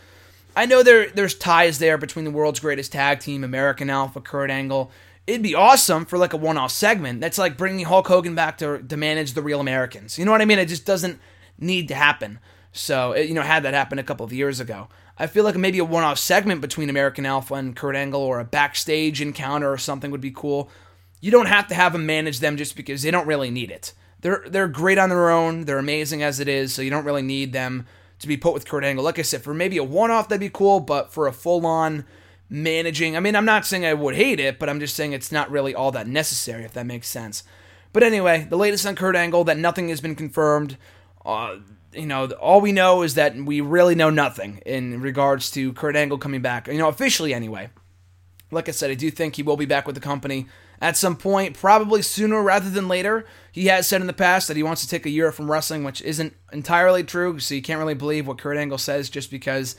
[0.57, 4.51] I know there there's ties there between the world's greatest tag team, American Alpha, Kurt
[4.51, 4.91] Angle.
[5.27, 7.21] it'd be awesome for like a one-off segment.
[7.21, 10.19] That's like bringing Hulk Hogan back to to manage the Real Americans.
[10.19, 10.59] You know what I mean?
[10.59, 11.19] It just doesn't
[11.59, 12.39] need to happen.
[12.73, 14.89] So it, you know, had that happen a couple of years ago.
[15.17, 18.45] I feel like maybe a one-off segment between American Alpha and Kurt Angle, or a
[18.45, 20.69] backstage encounter or something would be cool.
[21.21, 23.93] You don't have to have them manage them just because they don't really need it.
[24.23, 25.67] They're they're great on their own.
[25.67, 27.87] They're amazing as it is, so you don't really need them
[28.19, 29.05] to be put with Kurt Angle.
[29.05, 32.05] Like I said, for maybe a one-off that'd be cool, but for a full-on
[32.49, 35.33] managing, I mean, I'm not saying I would hate it, but I'm just saying it's
[35.33, 37.45] not really all that necessary, if that makes sense.
[37.93, 40.77] But anyway, the latest on Kurt Angle that nothing has been confirmed.
[41.25, 41.57] Uh,
[41.93, 45.97] you know, all we know is that we really know nothing in regards to Kurt
[45.97, 46.67] Angle coming back.
[46.67, 47.71] You know, officially anyway.
[48.51, 50.47] Like I said, I do think he will be back with the company
[50.81, 53.25] at some point, probably sooner rather than later.
[53.51, 55.85] He has said in the past that he wants to take a year from wrestling,
[55.85, 59.77] which isn't entirely true, so you can't really believe what Kurt Angle says just because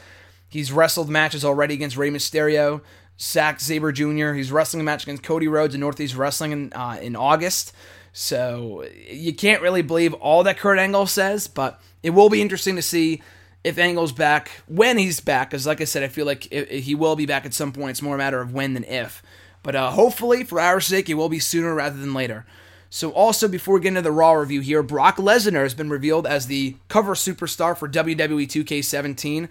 [0.49, 2.81] he's wrestled matches already against Rey Mysterio,
[3.19, 6.97] Zack Sabre Jr., he's wrestling a match against Cody Rhodes in Northeast Wrestling in, uh,
[7.01, 7.73] in August.
[8.17, 12.77] So you can't really believe all that Kurt Angle says, but it will be interesting
[12.77, 13.21] to see
[13.65, 15.49] if Angle's back when he's back.
[15.49, 17.89] Because, like I said, I feel like he will be back at some point.
[17.89, 19.21] It's more a matter of when than if.
[19.63, 22.45] But uh, hopefully, for our sake, it will be sooner rather than later.
[22.89, 26.25] So, also before we get into the Raw review here, Brock Lesnar has been revealed
[26.25, 29.49] as the cover superstar for WWE 2K17.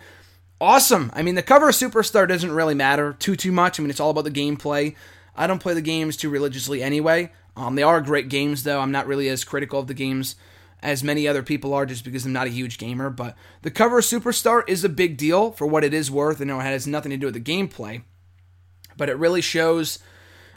[0.58, 1.10] Awesome.
[1.14, 3.78] I mean, the cover superstar doesn't really matter too too much.
[3.78, 4.94] I mean, it's all about the gameplay.
[5.36, 7.30] I don't play the games too religiously anyway.
[7.56, 8.80] Um, they are great games, though.
[8.80, 10.36] I'm not really as critical of the games
[10.84, 13.08] as many other people are just because I'm not a huge gamer.
[13.08, 16.40] But the cover of superstar is a big deal for what it is worth.
[16.40, 18.02] I know it has nothing to do with the gameplay,
[18.96, 19.98] but it really shows.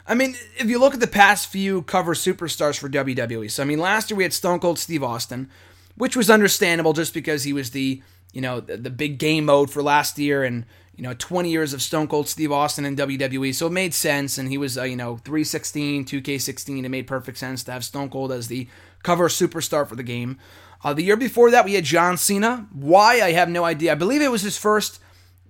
[0.06, 3.66] I mean, if you look at the past few cover superstars for WWE, so I
[3.66, 5.48] mean, last year we had Stone Cold Steve Austin,
[5.96, 9.70] which was understandable just because he was the you know the, the big game mode
[9.70, 10.66] for last year and
[10.98, 14.36] you know 20 years of Stone Cold Steve Austin in WWE, so it made sense.
[14.36, 16.84] And he was uh, you know 316, 2K16.
[16.84, 18.66] It made perfect sense to have Stone Cold as the
[19.04, 20.38] cover superstar for the game.
[20.82, 22.66] Uh, the year before that, we had John Cena.
[22.72, 23.92] Why I have no idea.
[23.92, 25.00] I believe it was his first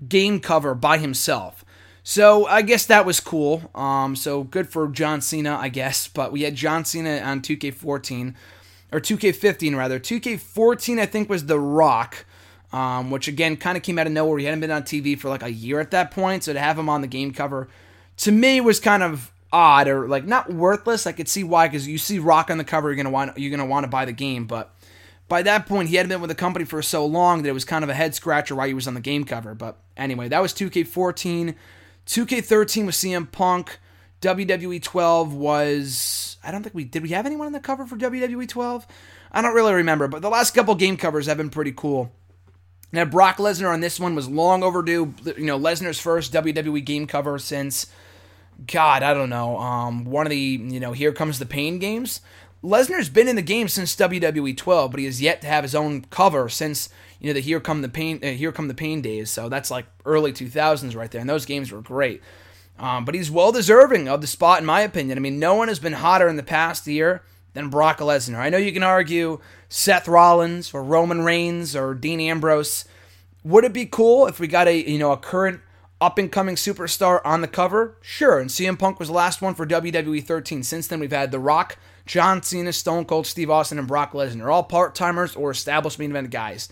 [0.07, 1.65] game cover by himself.
[2.03, 3.71] So I guess that was cool.
[3.75, 6.09] Um, so good for John Cena, I guess.
[6.09, 8.35] But we had John Cena on 2K14
[8.93, 9.99] or 2K15 rather.
[9.99, 12.27] 2K14 I think was The Rock
[12.73, 14.39] um, which again kind of came out of nowhere.
[14.39, 16.79] He hadn't been on TV for like a year at that point, so to have
[16.79, 17.69] him on the game cover
[18.19, 21.07] to me was kind of odd or like not worthless.
[21.07, 23.51] I could see why because you see Rock on the cover, you're gonna want you're
[23.51, 24.75] gonna want to buy the game, but
[25.29, 27.65] by that point he hadn't been with the company for so long that it was
[27.65, 29.55] kind of a head scratcher why he was on the game cover.
[29.55, 31.55] But anyway, that was 2K14.
[32.07, 33.79] 2K13 was CM Punk.
[34.21, 37.97] WWE 12 was I don't think we did we have anyone on the cover for
[37.97, 38.87] WWE 12?
[39.31, 42.13] I don't really remember, but the last couple game covers have been pretty cool.
[42.91, 45.15] Now, Brock Lesnar on this one was long overdue.
[45.25, 47.87] You know, Lesnar's first WWE game cover since,
[48.67, 52.21] God, I don't know, um, one of the, you know, Here Comes the Pain games.
[52.65, 55.75] Lesnar's been in the game since WWE 12, but he has yet to have his
[55.75, 56.89] own cover since,
[57.21, 59.31] you know, the Here Come the Pain, uh, Here Come the Pain days.
[59.31, 62.23] So that's like early 2000s right there, and those games were great.
[62.79, 65.19] Um, but he's well deserving of the spot, in my opinion.
[65.19, 67.23] I mean, no one has been hotter in the past year
[67.59, 68.39] than Brock Lesnar.
[68.39, 72.85] I know you can argue Seth Rollins or Roman Reigns or Dean Ambrose.
[73.45, 75.61] Would it be cool if we got a you know a current
[76.01, 77.97] up and coming superstar on the cover?
[78.01, 78.39] Sure.
[78.39, 80.63] And CM Punk was the last one for WWE 13.
[80.63, 84.53] Since then, we've had The Rock, John Cena, Stone Cold Steve Austin, and Brock Lesnar,
[84.53, 86.69] all part timers or established main event guys.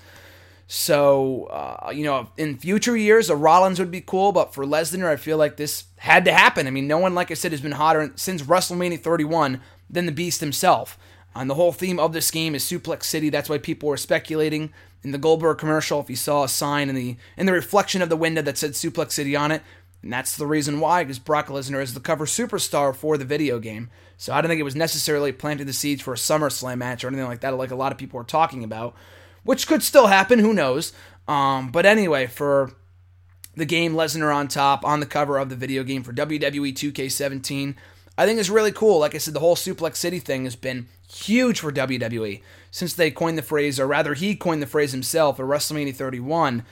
[0.69, 5.09] So, uh, you know, in future years, a Rollins would be cool, but for Lesnar,
[5.09, 6.67] I feel like this had to happen.
[6.67, 10.13] I mean, no one, like I said, has been hotter since WrestleMania 31 than the
[10.13, 10.99] Beast himself.
[11.35, 13.29] And the whole theme of this game is Suplex City.
[13.29, 14.73] That's why people were speculating
[15.03, 16.01] in the Goldberg commercial.
[16.01, 18.73] If you saw a sign in the in the reflection of the window that said
[18.73, 19.63] Suplex City on it,
[20.03, 23.59] and that's the reason why, because Brock Lesnar is the cover superstar for the video
[23.59, 23.91] game.
[24.17, 27.09] So I don't think it was necessarily planting the seeds for a SummerSlam match or
[27.09, 28.95] anything like that, like a lot of people are talking about,
[29.43, 30.39] which could still happen.
[30.39, 30.93] Who knows?
[31.29, 32.73] Um, but anyway, for
[33.55, 37.75] the game, Lesnar on top on the cover of the video game for WWE 2K17.
[38.19, 38.99] I think it's really cool.
[38.99, 43.11] Like I said, the whole Suplex City thing has been huge for WWE since they
[43.11, 46.65] coined the phrase, or rather, he coined the phrase himself at WrestleMania 31.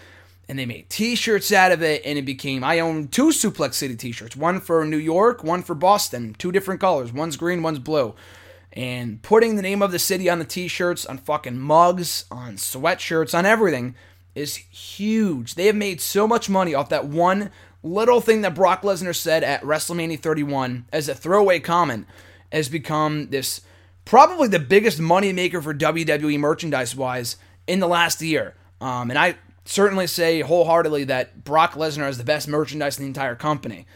[0.47, 3.75] And they made t shirts out of it, and it became I own two Suplex
[3.75, 7.15] City t shirts one for New York, one for Boston, two different colors.
[7.15, 8.15] One's green, one's blue.
[8.75, 12.57] And putting the name of the city on the t shirts, on fucking mugs, on
[12.57, 13.95] sweatshirts, on everything
[14.35, 15.55] is huge.
[15.55, 17.51] They have made so much money off that one
[17.85, 22.07] little thing that Brock Lesnar said at WrestleMania 31 as a throwaway comment
[22.51, 23.61] has become this
[24.05, 28.55] probably the biggest money maker for WWE merchandise wise in the last year.
[28.81, 33.09] Um, and I certainly say wholeheartedly that Brock Lesnar is the best merchandise in the
[33.09, 33.87] entire company.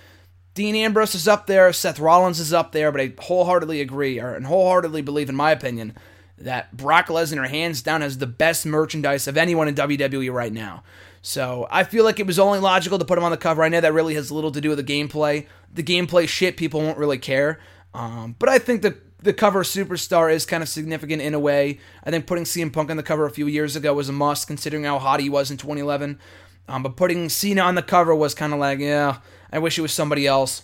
[0.55, 4.35] Dean Ambrose is up there, Seth Rollins is up there, but I wholeheartedly agree, or
[4.35, 5.96] and wholeheartedly believe, in my opinion,
[6.37, 10.83] that Brock Lesnar hands down has the best merchandise of anyone in WWE right now.
[11.28, 13.62] So I feel like it was only logical to put him on the cover.
[13.62, 15.46] I know that really has little to do with the gameplay.
[15.70, 17.60] The gameplay shit, people won't really care.
[17.92, 21.80] Um, but I think the the cover superstar is kind of significant in a way.
[22.02, 24.46] I think putting CM Punk on the cover a few years ago was a must,
[24.46, 26.18] considering how hot he was in 2011.
[26.66, 29.18] Um, but putting Cena on the cover was kind of like, yeah,
[29.52, 30.62] I wish it was somebody else.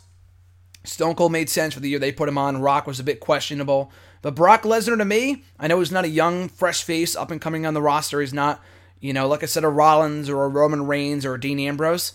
[0.85, 2.63] Stone Cold made sense for the year they put him on.
[2.63, 3.93] Rock was a bit questionable.
[4.23, 7.39] But Brock Lesnar to me, I know he's not a young, fresh face up and
[7.39, 8.23] coming on the roster.
[8.23, 8.63] He's not,
[9.05, 12.15] you know, like I said, a Rollins or a Roman Reigns or a Dean Ambrose.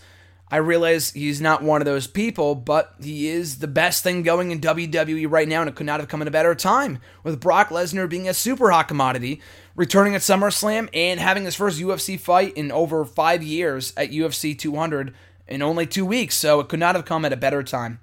[0.49, 4.49] I realize he's not one of those people, but he is the best thing going
[4.49, 6.97] in WWE right now, and it could not have come at a better time.
[7.23, 9.39] With Brock Lesnar being a super hot commodity,
[9.75, 14.58] returning at SummerSlam, and having his first UFC fight in over five years at UFC
[14.58, 15.13] 200
[15.47, 17.99] in only two weeks, so it could not have come at a better time.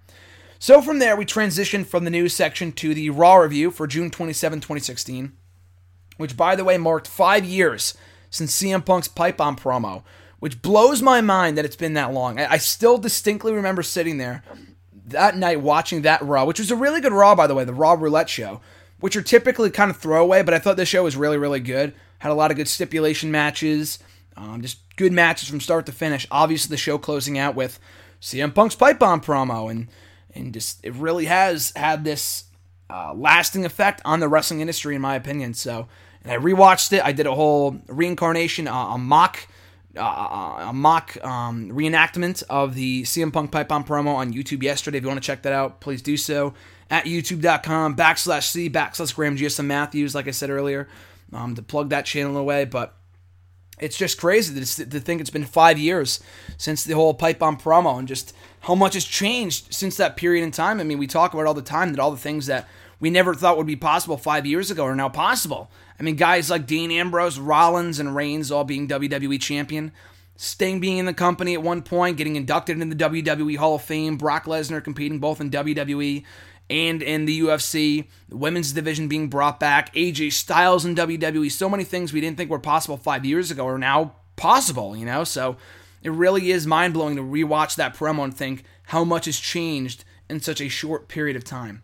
[0.61, 4.13] So from there, we transitioned from the news section to the Raw review for June
[4.13, 5.33] 27, 2016,
[6.19, 7.97] which, by the way, marked five years
[8.31, 10.03] since CM Punk's pipe bomb promo
[10.39, 12.39] which blows my mind that it's been that long.
[12.39, 14.43] I, I still distinctly remember sitting there
[15.07, 17.75] that night watching that Raw, which was a really good Raw, by the way, the
[17.75, 18.61] Raw Roulette show,
[19.01, 21.95] which are typically kind of throwaway, but I thought this show was really, really good.
[22.19, 23.99] Had a lot of good stipulation matches,
[24.37, 26.27] um, just good matches from start to finish.
[26.31, 27.79] Obviously, the show closing out with
[28.21, 29.89] CM Punk's pipe bomb promo, and
[30.35, 32.45] and just it really has had this
[32.91, 35.55] uh, lasting effect on the wrestling industry, in my opinion.
[35.55, 35.89] So,
[36.27, 37.05] and I rewatched it.
[37.05, 39.47] I did a whole reincarnation, uh, a mock
[39.97, 44.99] uh, a mock um, reenactment of the CM Punk Pipe Bomb promo on YouTube yesterday.
[44.99, 46.53] If you want to check that out, please do so
[46.91, 50.89] at youtube.com backslash C backslash Graham GSM Matthews, like I said earlier,
[51.33, 52.67] um, to plug that channel away.
[52.67, 52.95] But
[53.79, 56.21] it's just crazy to, to think it's been five years
[56.59, 60.43] since the whole Pipe Bomb promo and just how much has changed since that period
[60.43, 60.81] in time.
[60.81, 62.69] I mean, we talk about all the time that all the things that
[63.01, 65.71] we never thought would be possible five years ago are now possible.
[65.99, 69.93] I mean, guys like Dean Ambrose, Rollins, and Reigns all being WWE champion.
[70.37, 73.83] Sting being in the company at one point, getting inducted into the WWE Hall of
[73.83, 74.19] Fame.
[74.19, 76.25] Brock Lesnar competing both in WWE
[76.69, 78.07] and in the UFC.
[78.29, 79.95] The women's division being brought back.
[79.95, 81.51] AJ Styles in WWE.
[81.51, 85.07] So many things we didn't think were possible five years ago are now possible, you
[85.07, 85.25] know?
[85.25, 85.57] So
[86.03, 90.05] it really is mind blowing to rewatch that promo and think how much has changed
[90.29, 91.83] in such a short period of time.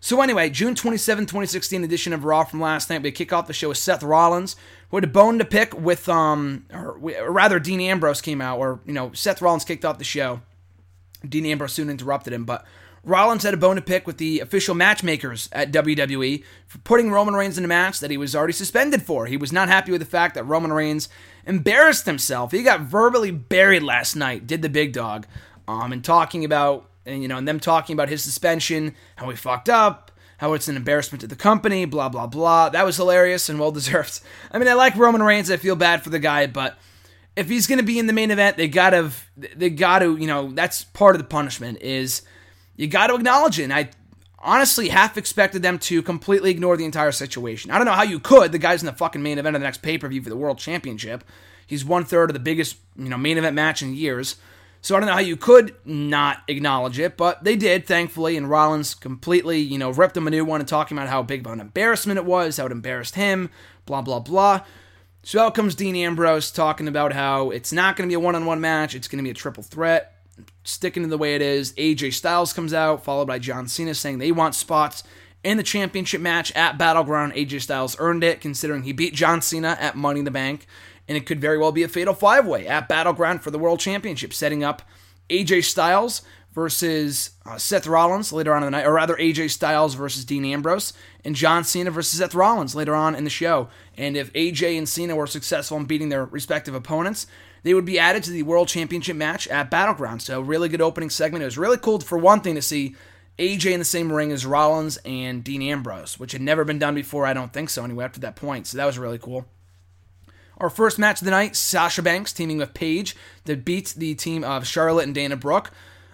[0.00, 3.02] So anyway, June 27, 2016 edition of Raw from last night.
[3.02, 4.56] We kick off the show with Seth Rollins,
[4.88, 8.58] who had a bone to pick with, um, or, or rather, Dean Ambrose came out,
[8.58, 10.40] or you know, Seth Rollins kicked off the show.
[11.28, 12.64] Dean Ambrose soon interrupted him, but
[13.04, 17.34] Rollins had a bone to pick with the official matchmakers at WWE for putting Roman
[17.34, 19.26] Reigns in a match that he was already suspended for.
[19.26, 21.08] He was not happy with the fact that Roman Reigns
[21.46, 22.52] embarrassed himself.
[22.52, 25.26] He got verbally buried last night, did the big dog,
[25.66, 29.36] um, and talking about and you know, and them talking about his suspension, how he
[29.36, 32.68] fucked up, how it's an embarrassment to the company, blah blah blah.
[32.68, 34.20] That was hilarious and well deserved.
[34.50, 35.50] I mean, I like Roman Reigns.
[35.50, 36.78] I feel bad for the guy, but
[37.36, 40.50] if he's going to be in the main event, they gotta they gotta you know
[40.52, 42.22] that's part of the punishment is
[42.76, 43.64] you got to acknowledge it.
[43.64, 43.90] And I
[44.38, 47.70] honestly half expected them to completely ignore the entire situation.
[47.70, 48.52] I don't know how you could.
[48.52, 50.36] The guy's in the fucking main event of the next pay per view for the
[50.36, 51.24] world championship.
[51.66, 54.36] He's one third of the biggest you know main event match in years.
[54.82, 58.36] So I don't know how you could not acknowledge it, but they did, thankfully.
[58.36, 61.46] And Rollins completely, you know, ripped him a new one and talking about how big
[61.46, 63.50] of an embarrassment it was, how it embarrassed him,
[63.84, 64.62] blah, blah, blah.
[65.22, 68.34] So out comes Dean Ambrose talking about how it's not going to be a one
[68.34, 70.14] on one match, it's going to be a triple threat,
[70.64, 71.74] sticking to the way it is.
[71.74, 75.02] AJ Styles comes out, followed by John Cena saying they want spots
[75.44, 77.34] in the championship match at Battleground.
[77.34, 80.66] AJ Styles earned it, considering he beat John Cena at Money in the Bank
[81.10, 83.80] and it could very well be a fatal five way at Battleground for the World
[83.80, 84.80] Championship, setting up
[85.28, 89.94] AJ Styles versus uh, Seth Rollins later on in the night, or rather AJ Styles
[89.94, 90.92] versus Dean Ambrose,
[91.24, 93.68] and John Cena versus Seth Rollins later on in the show.
[93.96, 97.26] And if AJ and Cena were successful in beating their respective opponents,
[97.64, 100.22] they would be added to the World Championship match at Battleground.
[100.22, 101.42] So, really good opening segment.
[101.42, 102.94] It was really cool for one thing to see
[103.36, 106.94] AJ in the same ring as Rollins and Dean Ambrose, which had never been done
[106.94, 108.68] before, I don't think so, anyway, up to that point.
[108.68, 109.44] So, that was really cool.
[110.60, 114.44] Our first match of the night Sasha Banks teaming with Paige that beats the team
[114.44, 115.70] of Charlotte and Dana Brooke.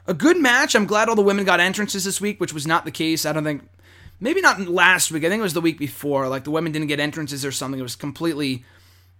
[0.06, 0.76] A good match.
[0.76, 3.26] I'm glad all the women got entrances this week, which was not the case.
[3.26, 3.68] I don't think,
[4.20, 5.24] maybe not last week.
[5.24, 6.28] I think it was the week before.
[6.28, 7.80] Like the women didn't get entrances or something.
[7.80, 8.64] It was completely,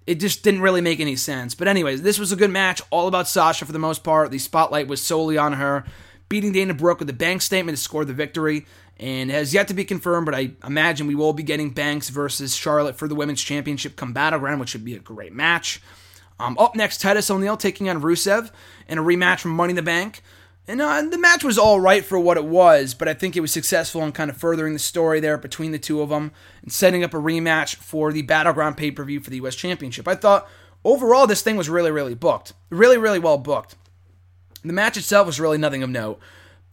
[0.06, 1.56] it just didn't really make any sense.
[1.56, 2.80] But, anyways, this was a good match.
[2.90, 4.30] All about Sasha for the most part.
[4.30, 5.84] The spotlight was solely on her,
[6.28, 8.64] beating Dana Brooke with a bank statement to score the victory
[8.98, 12.54] and has yet to be confirmed, but I imagine we will be getting Banks versus
[12.54, 15.82] Charlotte for the Women's Championship come Battleground, which should be a great match.
[16.38, 18.50] Um, up next, Titus O'Neil taking on Rusev
[18.88, 20.22] in a rematch from Money in the Bank.
[20.68, 23.40] And uh, the match was all right for what it was, but I think it
[23.40, 26.32] was successful in kind of furthering the story there between the two of them
[26.62, 29.54] and setting up a rematch for the Battleground pay per view for the U.S.
[29.54, 30.08] Championship.
[30.08, 30.48] I thought
[30.84, 32.52] overall this thing was really, really booked.
[32.70, 33.76] Really, really well booked.
[34.64, 36.18] The match itself was really nothing of note,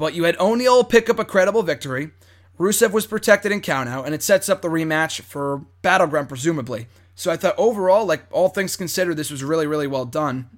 [0.04, 2.12] but you had O'Neil pick up a credible victory.
[2.60, 6.88] Rusev was protected in countout, and it sets up the rematch for Battleground, presumably.
[7.16, 10.50] So I thought overall, like all things considered, this was really, really well done.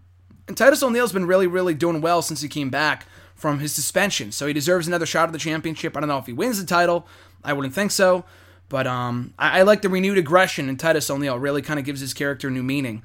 [0.47, 4.31] And Titus O'Neil's been really, really doing well since he came back from his suspension.
[4.31, 5.95] So he deserves another shot at the championship.
[5.95, 7.05] I don't know if he wins the title.
[7.43, 8.25] I wouldn't think so.
[8.67, 11.37] But um, I, I like the renewed aggression in Titus O'Neil.
[11.37, 13.03] Really kind of gives his character new meaning.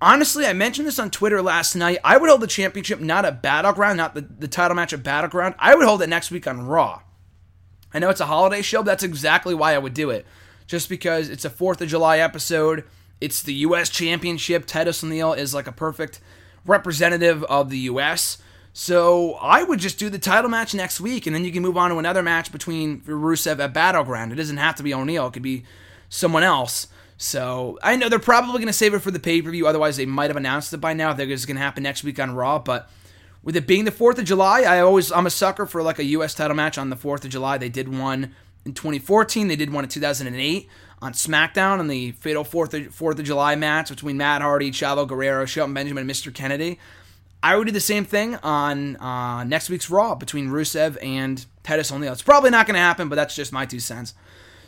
[0.00, 1.98] Honestly, I mentioned this on Twitter last night.
[2.04, 5.54] I would hold the championship not at Battleground, not the, the title match at Battleground.
[5.58, 7.00] I would hold it next week on Raw.
[7.94, 10.26] I know it's a holiday show, but that's exactly why I would do it.
[10.66, 12.84] Just because it's a 4th of July episode.
[13.20, 13.88] It's the U.S.
[13.88, 14.66] Championship.
[14.66, 16.20] Titus O'Neil is like a perfect
[16.66, 18.36] representative of the U.S.
[18.74, 21.78] So I would just do the title match next week, and then you can move
[21.78, 24.32] on to another match between Rusev at Battleground.
[24.32, 25.64] It doesn't have to be O'Neil; it could be
[26.10, 26.88] someone else.
[27.18, 29.66] So I know they're probably going to save it for the pay per view.
[29.66, 31.12] Otherwise, they might have announced it by now.
[31.12, 32.58] They're just going to happen next week on Raw.
[32.58, 32.90] But
[33.42, 36.04] with it being the Fourth of July, I always I'm a sucker for like a
[36.04, 36.34] U.S.
[36.34, 37.58] title match on the Fourth of July.
[37.58, 39.48] They did one in 2014.
[39.48, 40.68] They did one in 2008
[41.00, 45.06] on SmackDown in the fatal Fourth of, Fourth of July match between Matt Hardy, Chavo
[45.06, 46.32] Guerrero, Shelton Benjamin, and Mr.
[46.32, 46.78] Kennedy.
[47.42, 51.92] I would do the same thing on uh, next week's Raw between Rusev and Titus
[51.92, 52.12] O'Neil.
[52.12, 54.14] It's probably not going to happen, but that's just my two cents.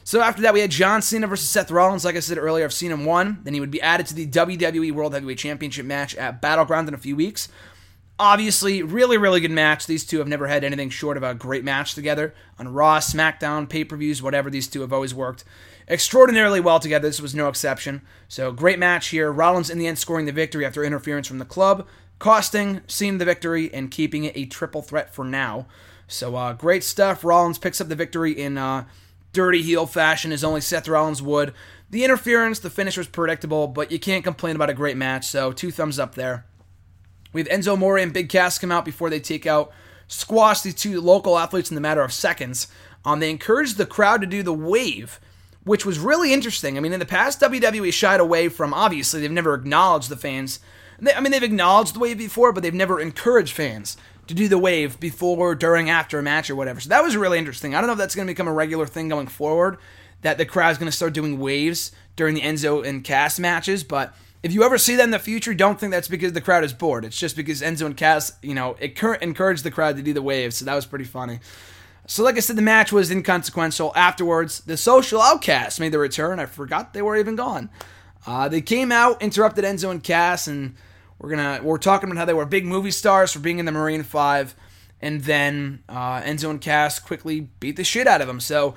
[0.09, 2.02] So after that, we had John Cena versus Seth Rollins.
[2.02, 4.90] Like I said earlier, if Cena won, then he would be added to the WWE
[4.90, 7.50] World Heavyweight Championship match at Battleground in a few weeks.
[8.18, 9.86] Obviously, really, really good match.
[9.86, 13.68] These two have never had anything short of a great match together on Raw, SmackDown,
[13.68, 14.48] pay per views, whatever.
[14.48, 15.44] These two have always worked
[15.86, 17.06] extraordinarily well together.
[17.06, 18.00] This was no exception.
[18.28, 19.30] So, great match here.
[19.30, 21.86] Rollins in the end scoring the victory after interference from the club
[22.18, 25.66] costing Cena the victory and keeping it a triple threat for now.
[26.06, 27.22] So uh, great stuff.
[27.22, 28.86] Rollins picks up the victory in uh,
[29.33, 31.53] dirty heel fashion, as only Seth Rollins would.
[31.91, 35.26] The interference, the finish was predictable, but you can't complain about a great match.
[35.26, 36.45] So two thumbs up there.
[37.33, 39.72] We have Enzo Amore and Big Cass come out before they take out,
[40.07, 42.68] squash these two local athletes in the matter of seconds.
[43.05, 45.20] Um, they encouraged the crowd to do the wave,
[45.64, 46.76] which was really interesting.
[46.76, 50.61] I mean, in the past, WWE shied away from obviously they've never acknowledged the fans
[51.14, 53.97] I mean, they've acknowledged the wave before, but they've never encouraged fans
[54.29, 56.81] to do the wave before, during, after a match or whatever.
[56.81, 57.74] So that was really interesting.
[57.74, 59.79] I don't know if that's going to become a regular thing going forward,
[60.22, 64.14] that the crowd's going to start doing waves during the Enzo and Cass matches, but
[64.43, 66.72] if you ever see that in the future, don't think that's because the crowd is
[66.72, 67.05] bored.
[67.05, 70.57] It's just because Enzo and Cass, you know, encouraged the crowd to do the waves.
[70.57, 71.41] So that was pretty funny.
[72.07, 73.93] So, like I said, the match was inconsequential.
[73.95, 76.41] Afterwards, the social outcasts made their return.
[76.41, 77.68] I forgot they were even gone.
[78.26, 80.74] Uh, they came out, interrupted Enzo and Cass, and
[81.18, 83.72] we're gonna we're talking about how they were big movie stars for being in the
[83.72, 84.54] Marine Five,
[85.00, 88.40] and then uh, Enzo and Cass quickly beat the shit out of them.
[88.40, 88.74] So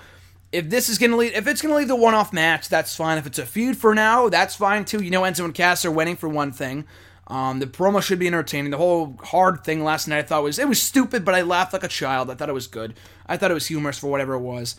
[0.51, 3.17] if this is gonna lead, if it's gonna lead the one-off match, that's fine.
[3.17, 5.03] If it's a feud for now, that's fine too.
[5.03, 6.85] You know, Enzo and Cass are winning for one thing.
[7.27, 8.71] Um, the promo should be entertaining.
[8.71, 11.73] The whole hard thing last night I thought was it was stupid, but I laughed
[11.73, 12.29] like a child.
[12.29, 12.95] I thought it was good.
[13.25, 14.75] I thought it was humorous for whatever it was.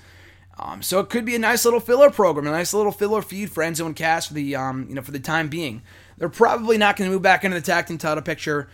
[0.59, 3.51] Um, so it could be a nice little filler program, a nice little filler feud
[3.51, 5.83] for Enzo and Cass for the um, you know for the time being.
[6.19, 8.69] They're probably not going to move back into the tag team title picture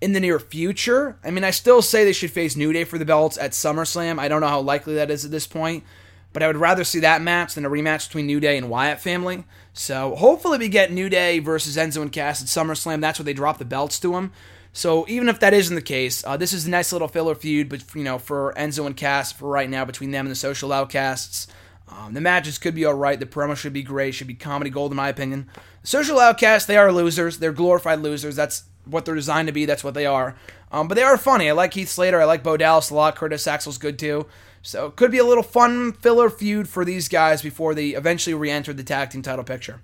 [0.00, 1.18] in the near future.
[1.24, 4.18] I mean, I still say they should face New Day for the belts at SummerSlam.
[4.18, 5.84] I don't know how likely that is at this point,
[6.32, 9.00] but I would rather see that match than a rematch between New Day and Wyatt
[9.00, 9.44] family.
[9.72, 13.00] So hopefully we get New Day versus Enzo and Cass at SummerSlam.
[13.00, 14.32] That's where they drop the belts to them.
[14.72, 17.68] So even if that isn't the case, uh, this is a nice little filler feud,
[17.68, 20.72] but you know, for Enzo and Cass for right now between them and the Social
[20.72, 21.46] Outcasts.
[21.88, 23.20] Um, the matches could be alright.
[23.20, 24.14] The promo should be great.
[24.14, 25.48] Should be comedy gold, in my opinion.
[25.82, 27.38] Social outcasts, they are losers.
[27.38, 28.36] They're glorified losers.
[28.36, 29.66] That's what they're designed to be.
[29.66, 30.34] That's what they are.
[30.72, 31.48] Um, but they are funny.
[31.48, 32.20] I like Heath Slater.
[32.20, 33.16] I like Bo Dallas a lot.
[33.16, 34.26] Curtis Axel's good too.
[34.62, 38.32] So it could be a little fun filler feud for these guys before they eventually
[38.32, 39.80] re-enter the tag team title picture.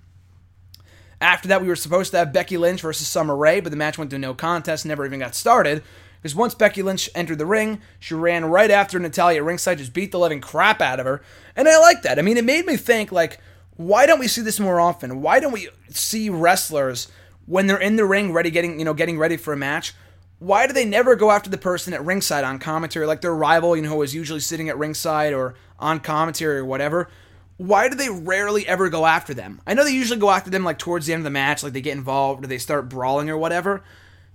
[1.20, 3.98] After that, we were supposed to have Becky Lynch versus Summer Rae, but the match
[3.98, 5.82] went to no contest, never even got started.
[6.20, 10.12] Because once Becky Lynch entered the ring, she ran right after Natalya ringside, just beat
[10.12, 11.22] the living crap out of her.
[11.56, 12.18] And I like that.
[12.18, 13.40] I mean, it made me think, like,
[13.76, 15.22] why don't we see this more often?
[15.22, 17.08] Why don't we see wrestlers
[17.46, 19.94] when they're in the ring ready getting, you know, getting ready for a match?
[20.38, 23.74] Why do they never go after the person at ringside on commentary, like their rival,
[23.74, 27.08] you know, who is usually sitting at ringside or on commentary or whatever?
[27.56, 29.60] Why do they rarely ever go after them?
[29.66, 31.74] I know they usually go after them like towards the end of the match, like
[31.74, 33.82] they get involved or they start brawling or whatever.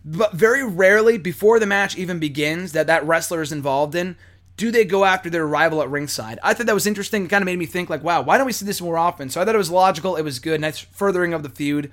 [0.08, 4.16] But very rarely, before the match even begins, that that wrestler is involved in,
[4.56, 6.38] do they go after their rival at ringside?
[6.44, 7.26] I thought that was interesting.
[7.26, 9.30] It kind of made me think, like, wow, why don't we see this more often?
[9.30, 10.16] So I thought it was logical.
[10.16, 10.62] It was good.
[10.62, 11.92] Nice furthering of the feud.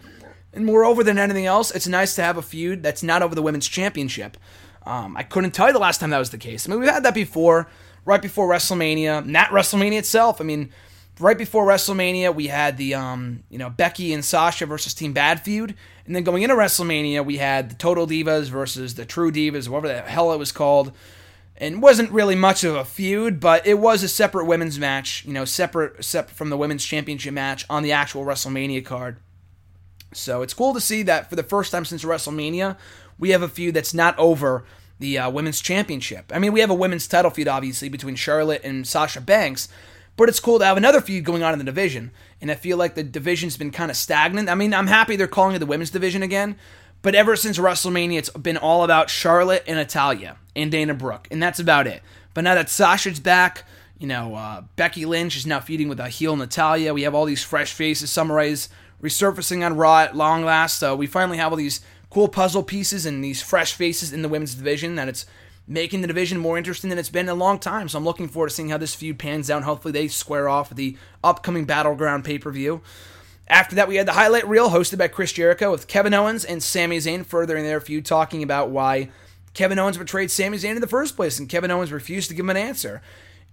[0.53, 3.43] And moreover than anything else, it's nice to have a feud that's not over the
[3.43, 4.37] women's championship.
[4.85, 6.69] Um, I couldn't tell you the last time that was the case.
[6.69, 7.71] I mean, we've had that before,
[8.05, 10.41] right before WrestleMania, not WrestleMania itself.
[10.41, 10.71] I mean,
[11.21, 15.41] right before WrestleMania, we had the um, you know Becky and Sasha versus Team Bad
[15.41, 15.75] feud,
[16.07, 19.89] and then going into WrestleMania, we had the Total Divas versus the True Divas, whatever
[19.89, 20.93] the hell it was called.
[21.59, 25.33] And wasn't really much of a feud, but it was a separate women's match, you
[25.33, 29.19] know, separate separate from the women's championship match on the actual WrestleMania card.
[30.13, 32.77] So it's cool to see that for the first time since WrestleMania,
[33.19, 34.65] we have a feud that's not over
[34.99, 36.33] the uh, women's championship.
[36.35, 39.69] I mean, we have a women's title feud, obviously, between Charlotte and Sasha Banks,
[40.17, 42.11] but it's cool to have another feud going on in the division.
[42.41, 44.49] And I feel like the division's been kind of stagnant.
[44.49, 46.57] I mean, I'm happy they're calling it the women's division again,
[47.03, 51.43] but ever since WrestleMania, it's been all about Charlotte and Natalya and Dana Brooke, and
[51.43, 52.03] that's about it.
[52.35, 53.65] But now that Sasha's back,
[53.99, 56.95] you know, uh, Becky Lynch is now feuding with a heel Natalya.
[56.95, 58.11] We have all these fresh faces.
[58.11, 58.69] Summer Rae's
[59.03, 60.79] resurfacing on Raw at long last.
[60.79, 64.29] So we finally have all these cool puzzle pieces and these fresh faces in the
[64.29, 65.25] women's division that it's
[65.67, 67.89] making the division more interesting than it's been in a long time.
[67.89, 69.63] So I'm looking forward to seeing how this feud pans out.
[69.63, 72.83] Hopefully they square off with the upcoming Battleground pay per view.
[73.49, 76.63] After that, we had the highlight reel hosted by Chris Jericho with Kevin Owens and
[76.63, 79.11] Sami Zayn furthering their feud, talking about why
[79.55, 82.45] Kevin Owens betrayed Sami Zayn in the first place, and Kevin Owens refused to give
[82.45, 83.03] him an answer.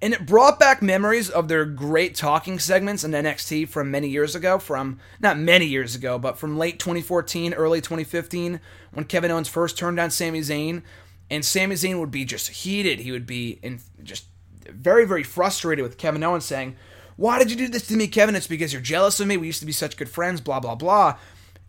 [0.01, 4.33] And it brought back memories of their great talking segments in NXT from many years
[4.33, 8.61] ago, from not many years ago, but from late 2014, early 2015,
[8.93, 10.83] when Kevin Owens first turned on Sami Zayn.
[11.29, 12.99] And Sami Zayn would be just heated.
[12.99, 14.25] He would be in just
[14.67, 16.75] very, very frustrated with Kevin Owens saying,
[17.15, 18.35] Why did you do this to me, Kevin?
[18.35, 19.37] It's because you're jealous of me.
[19.37, 21.17] We used to be such good friends, blah, blah, blah.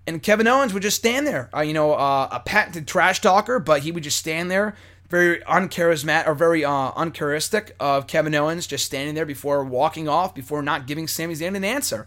[0.07, 3.61] And Kevin Owens would just stand there, uh, you know, uh, a patented trash talker,
[3.61, 4.75] but he would just stand there
[5.11, 10.35] very uncharismatic or very uh, uncharacteristic of Kevin Owens just standing there before walking off,
[10.35, 12.07] before not giving Sami Zayn an answer.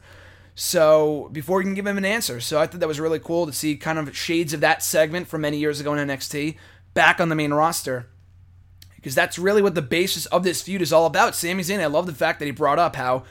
[0.55, 3.45] So before you can give him an answer, so I thought that was really cool
[3.45, 6.55] to see kind of shades of that segment from many years ago in NXT
[6.93, 8.07] back on the main roster,
[8.95, 11.35] because that's really what the basis of this feud is all about.
[11.35, 13.23] Sami Zayn, I love the fact that he brought up how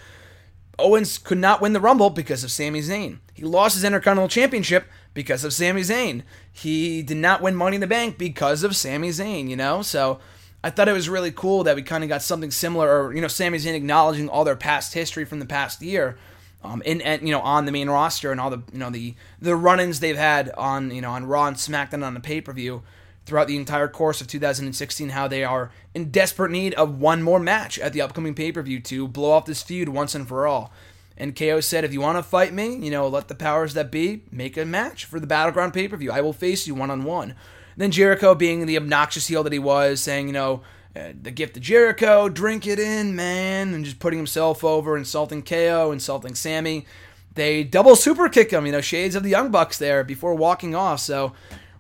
[0.78, 3.18] Owens could not win the Rumble because of Sami Zayn.
[3.34, 6.22] He lost his Intercontinental Championship because of Sami Zayn.
[6.50, 9.82] He did not win Money in the Bank because of Sami Zayn, you know?
[9.82, 10.18] So
[10.64, 13.20] I thought it was really cool that we kind of got something similar, or, you
[13.20, 16.18] know, Sami Zayn acknowledging all their past history from the past year.
[16.64, 19.16] Um, and, and you know on the main roster and all the you know the
[19.40, 22.84] the run-ins they've had on you know on Raw and SmackDown on the pay-per-view
[23.24, 27.38] throughout the entire course of 2016 how they are in desperate need of one more
[27.38, 30.72] match at the upcoming pay-per-view to blow off this feud once and for all.
[31.16, 33.90] And KO said, if you want to fight me, you know, let the powers that
[33.90, 36.10] be make a match for the Battleground pay per view.
[36.10, 37.34] I will face you one on one.
[37.76, 40.62] Then Jericho, being the obnoxious heel that he was, saying, you know,
[40.94, 45.42] uh, the gift of Jericho, drink it in, man, and just putting himself over, insulting
[45.42, 46.86] KO, insulting Sami.
[47.34, 50.74] They double super kick him, you know, shades of the Young Bucks there before walking
[50.74, 51.00] off.
[51.00, 51.32] So,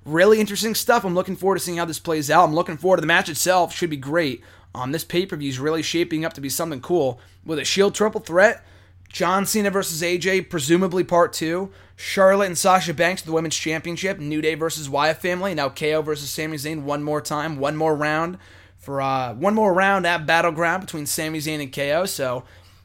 [0.04, 1.04] really interesting stuff.
[1.04, 2.44] I'm looking forward to seeing how this plays out.
[2.44, 3.74] I'm looking forward to the match itself.
[3.74, 4.42] Should be great.
[4.74, 7.64] Um, this pay per view is really shaping up to be something cool with a
[7.64, 8.64] Shield triple threat
[9.12, 11.70] John Cena versus AJ, presumably part two.
[11.96, 14.18] Charlotte and Sasha Banks for the Women's Championship.
[14.18, 15.54] New Day versus Wyatt Family.
[15.54, 18.38] Now KO versus Sami Zayn one more time, one more round
[18.78, 22.06] for uh, one more round at Battleground between Sami Zayn and KO.
[22.06, 22.44] So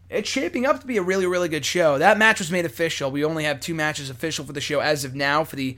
[0.09, 1.97] it's shaping up to be a really, really good show.
[1.97, 3.09] That match was made official.
[3.09, 5.77] We only have two matches official for the show as of now for the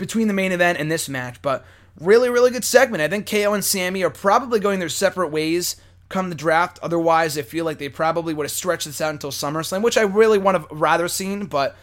[0.00, 1.64] between the main event and this match, but
[2.00, 3.02] really, really good segment.
[3.02, 5.76] I think KO and Sami are probably going their separate ways
[6.08, 6.78] come the draft.
[6.82, 10.02] Otherwise, I feel like they probably would have stretched this out until SummerSlam, which I
[10.02, 11.46] really would have rather seen.
[11.46, 11.76] But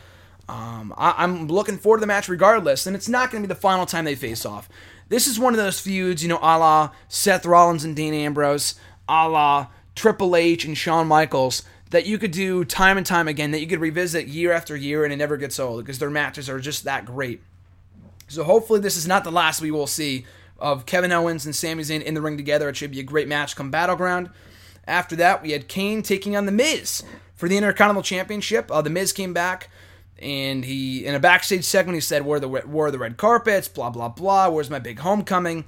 [0.47, 3.53] um, I- am looking forward to the match regardless, and it's not going to be
[3.53, 4.70] the final time they face off.
[5.09, 8.76] This is one of those feuds, you know, a la Seth Rollins and Dean Ambrose,
[9.07, 13.51] a la Triple H and Shawn Michaels, that you could do time and time again,
[13.51, 16.49] that you could revisit year after year, and it never gets old because their matches
[16.49, 17.41] are just that great.
[18.28, 20.25] So hopefully, this is not the last we will see
[20.59, 22.69] of Kevin Owens and Sami Zayn in the ring together.
[22.69, 24.30] It should be a great match come Battleground.
[24.88, 27.03] After that, we had Kane taking on The Miz
[27.36, 28.71] for the Intercontinental Championship.
[28.71, 29.69] Uh, the Miz came back,
[30.19, 33.67] and he in a backstage segment he said, "Where the where the red carpets?
[33.67, 34.49] Blah blah blah.
[34.49, 35.65] Where's my big homecoming?"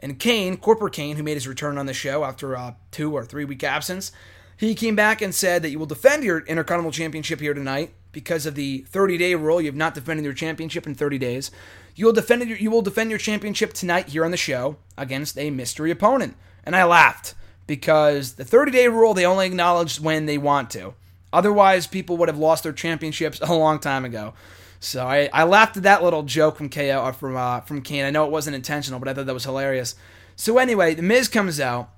[0.00, 3.24] And Kane, Corporate Kane, who made his return on the show after a two or
[3.24, 4.10] three week absence,
[4.56, 8.44] he came back and said that you will defend your Intercontinental Championship here tonight because
[8.44, 9.60] of the 30 day rule.
[9.60, 11.50] You have not defended your championship in 30 days.
[11.94, 15.38] You will defend your, you will defend your championship tonight here on the show against
[15.38, 16.36] a mystery opponent.
[16.64, 17.34] And I laughed
[17.66, 20.94] because the 30 day rule they only acknowledge when they want to.
[21.32, 24.34] Otherwise, people would have lost their championships a long time ago.
[24.80, 28.04] So I, I laughed at that little joke from KO uh, from uh, from Kane.
[28.04, 29.94] I know it wasn't intentional, but I thought that was hilarious.
[30.34, 31.88] So anyway, the Miz comes out,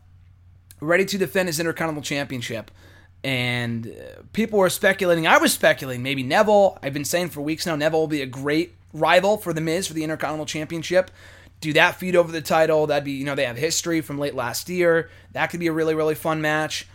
[0.81, 2.71] ready to defend his Intercontinental Championship,
[3.23, 5.27] and uh, people were speculating.
[5.27, 6.79] I was speculating maybe Neville.
[6.83, 9.87] I've been saying for weeks now Neville will be a great rival for The Miz
[9.87, 11.11] for the Intercontinental Championship.
[11.61, 12.87] do that feud over the title.
[12.87, 15.11] That'd be, you know, they have history from late last year.
[15.33, 16.87] That could be a really, really fun match.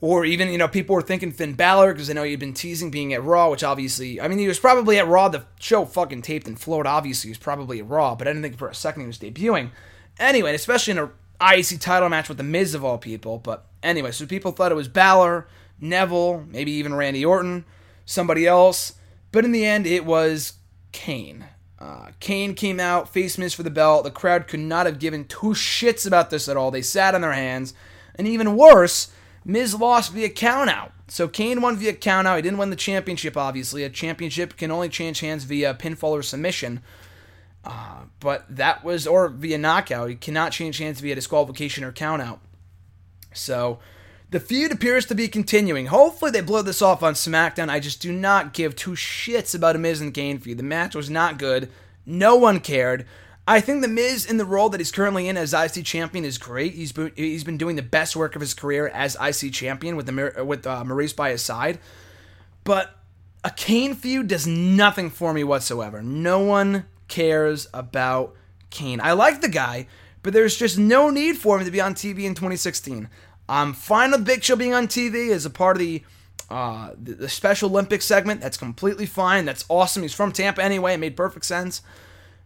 [0.00, 2.90] Or even, you know, people were thinking Finn Balor because I know you've been teasing
[2.90, 5.28] being at Raw, which obviously, I mean, he was probably at Raw.
[5.28, 6.90] The show fucking taped in Florida.
[6.90, 9.18] Obviously, he was probably at Raw, but I didn't think for a second he was
[9.18, 9.70] debuting.
[10.18, 11.10] Anyway, especially in a
[11.40, 13.38] IC title match with The Miz of all people.
[13.38, 15.46] But anyway, so people thought it was Balor,
[15.80, 17.64] Neville, maybe even Randy Orton,
[18.04, 18.94] somebody else.
[19.30, 20.54] But in the end, it was
[20.92, 21.46] Kane.
[21.78, 24.04] Uh, Kane came out, face Miz for the belt.
[24.04, 26.70] The crowd could not have given two shits about this at all.
[26.70, 27.74] They sat on their hands.
[28.14, 29.10] And even worse,
[29.44, 30.92] Miz lost via countout.
[31.08, 32.36] So Kane won via countout.
[32.36, 33.82] He didn't win the championship, obviously.
[33.82, 36.82] A championship can only change hands via pinfall or submission.
[37.64, 40.10] Uh, but that was, or via knockout.
[40.10, 42.38] You cannot change hands via disqualification or countout.
[43.34, 43.80] So
[44.32, 45.86] the feud appears to be continuing.
[45.86, 47.68] Hopefully they blow this off on SmackDown.
[47.68, 50.56] I just do not give two shits about a Miz and Kane feud.
[50.56, 51.70] The match was not good.
[52.06, 53.04] No one cared.
[53.46, 56.38] I think the Miz in the role that he's currently in as IC champion is
[56.38, 56.72] great.
[56.72, 60.06] He's been he's been doing the best work of his career as IC champion with
[60.06, 61.78] the with uh, Maryse by his side.
[62.64, 62.96] But
[63.44, 66.02] a Kane feud does nothing for me whatsoever.
[66.02, 68.34] No one cares about
[68.70, 68.98] Kane.
[69.02, 69.88] I like the guy,
[70.22, 73.10] but there's just no need for him to be on TV in 2016.
[73.52, 76.02] I'm fine with Big Show being on TV as a part of the
[76.50, 78.40] uh, the, the Special Olympics segment.
[78.40, 79.44] That's completely fine.
[79.44, 80.02] That's awesome.
[80.02, 80.94] He's from Tampa anyway.
[80.94, 81.82] It made perfect sense.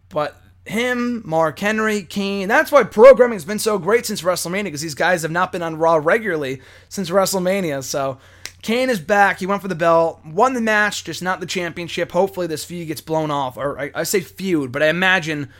[0.08, 2.48] But him, Mark Henry, Kane.
[2.48, 5.62] That's why programming has been so great since WrestleMania because these guys have not been
[5.62, 7.82] on Raw regularly since WrestleMania.
[7.84, 8.18] So
[8.62, 9.38] Kane is back.
[9.38, 12.12] He went for the belt, won the match, just not the championship.
[12.12, 13.56] Hopefully, this feud gets blown off.
[13.56, 15.50] Or I, I say feud, but I imagine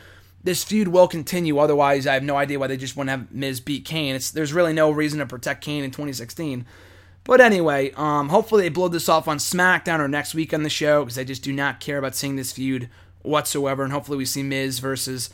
[0.43, 1.57] this feud will continue.
[1.57, 4.15] Otherwise, I have no idea why they just to have Miz beat Kane.
[4.15, 6.65] It's, there's really no reason to protect Kane in 2016.
[7.23, 10.69] But anyway, um, hopefully they blow this off on SmackDown or next week on the
[10.69, 12.89] show because I just do not care about seeing this feud
[13.21, 13.83] whatsoever.
[13.83, 15.29] And hopefully we see Miz versus.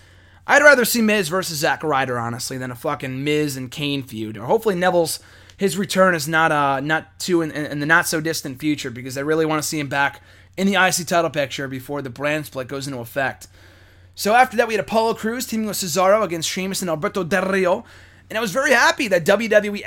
[0.46, 4.38] I'd rather see Miz versus Zack Ryder, honestly, than a fucking Miz and Kane feud.
[4.38, 5.20] Or hopefully Neville's
[5.58, 9.18] his return is not uh not too in, in the not so distant future because
[9.18, 10.22] I really want to see him back
[10.58, 13.48] in the IC title picture before the brand split goes into effect.
[14.16, 17.50] So after that, we had Apollo Crews teaming with Cesaro against Sheamus and Alberto Del
[17.50, 17.84] Rio.
[18.30, 19.84] And I was very happy that WWE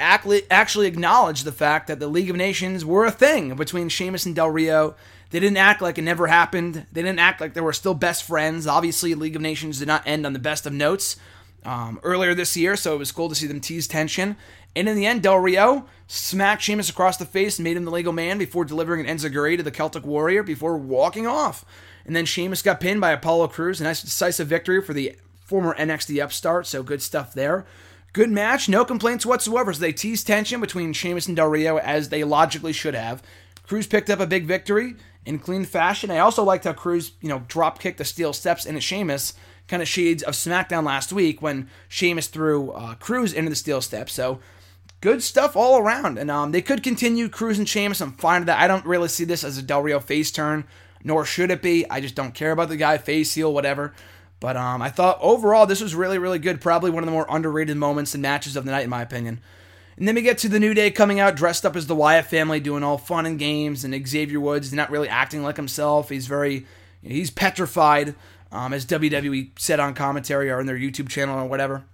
[0.50, 4.34] actually acknowledged the fact that the League of Nations were a thing between Sheamus and
[4.34, 4.94] Del Rio
[5.30, 6.86] they didn't act like it never happened.
[6.92, 8.66] They didn't act like they were still best friends.
[8.66, 11.16] Obviously, League of Nations did not end on the best of notes
[11.64, 14.36] um, earlier this year, so it was cool to see them tease tension.
[14.76, 17.90] And in the end, Del Rio smacked Sheamus across the face and made him the
[17.90, 21.64] legal man before delivering an enziguri to the Celtic Warrior before walking off.
[22.06, 23.80] And then Sheamus got pinned by Apollo Crews.
[23.80, 27.66] A nice decisive victory for the former NXT upstart, so good stuff there.
[28.12, 29.72] Good match, no complaints whatsoever.
[29.72, 33.22] So they teased tension between Sheamus and Del Rio as they logically should have.
[33.66, 34.94] Crews picked up a big victory,
[35.26, 36.10] in clean fashion.
[36.10, 39.34] I also liked how Crews, you know, drop kicked the steel steps into Sheamus,
[39.66, 43.80] kind of shades of SmackDown last week when Sheamus threw uh, Crews into the steel
[43.80, 44.12] steps.
[44.12, 44.38] So
[45.00, 46.16] good stuff all around.
[46.16, 48.00] And um, they could continue Crews and Sheamus.
[48.00, 48.60] I'm fine with that.
[48.60, 50.64] I don't really see this as a Del Rio face turn,
[51.06, 51.88] nor should it be.
[51.88, 53.94] I just don't care about the guy, face heel, whatever.
[54.40, 56.60] But um, I thought overall this was really, really good.
[56.60, 59.40] Probably one of the more underrated moments and matches of the night, in my opinion.
[59.96, 62.26] And then we get to the New Day coming out dressed up as the Wyatt
[62.26, 66.08] family, doing all fun and games, and Xavier Woods is not really acting like himself.
[66.08, 66.66] He's very,
[67.02, 68.16] he's petrified,
[68.50, 71.84] um, as WWE said on commentary or in their YouTube channel or whatever.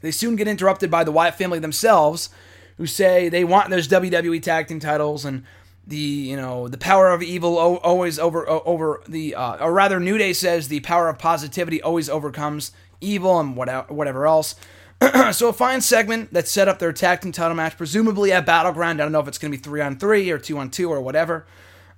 [0.00, 2.30] They soon get interrupted by the Wyatt family themselves,
[2.76, 5.44] who say they want those WWE tag team titles and
[5.88, 10.18] the you know the power of evil always over over the uh, or rather New
[10.18, 14.54] Day says the power of positivity always overcomes evil and whatever else.
[15.32, 19.00] so a fine segment that set up their tag team title match, presumably at Battleground.
[19.00, 20.90] I don't know if it's going to be three on three or two on two
[20.90, 21.46] or whatever.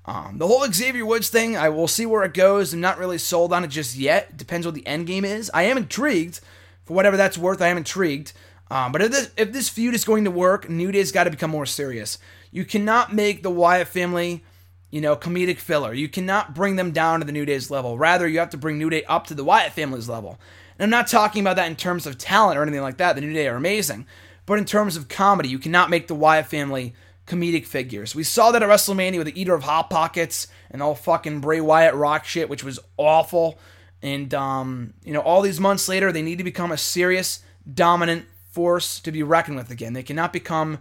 [0.04, 2.72] Um, the whole Xavier Woods thing, I will see where it goes.
[2.72, 4.36] I'm not really sold on it just yet.
[4.36, 5.50] Depends what the end game is.
[5.54, 6.40] I am intrigued
[6.84, 7.62] for whatever that's worth.
[7.62, 8.32] I am intrigued.
[8.70, 11.30] Um, but if this, if this feud is going to work, New Day's got to
[11.30, 12.18] become more serious.
[12.52, 14.44] You cannot make the Wyatt family,
[14.90, 15.92] you know, comedic filler.
[15.92, 17.98] You cannot bring them down to the New Day's level.
[17.98, 20.38] Rather, you have to bring New Day up to the Wyatt family's level.
[20.78, 23.14] And I'm not talking about that in terms of talent or anything like that.
[23.14, 24.06] The New Day are amazing.
[24.46, 26.94] But in terms of comedy, you cannot make the Wyatt family
[27.26, 28.14] comedic figures.
[28.14, 31.60] We saw that at WrestleMania with the Eater of Hot Pockets and all fucking Bray
[31.60, 33.58] Wyatt rock shit, which was awful.
[34.02, 37.40] And, um, you know, all these months later, they need to become a serious,
[37.72, 39.92] dominant force to be reckoned with again.
[39.92, 40.78] They cannot become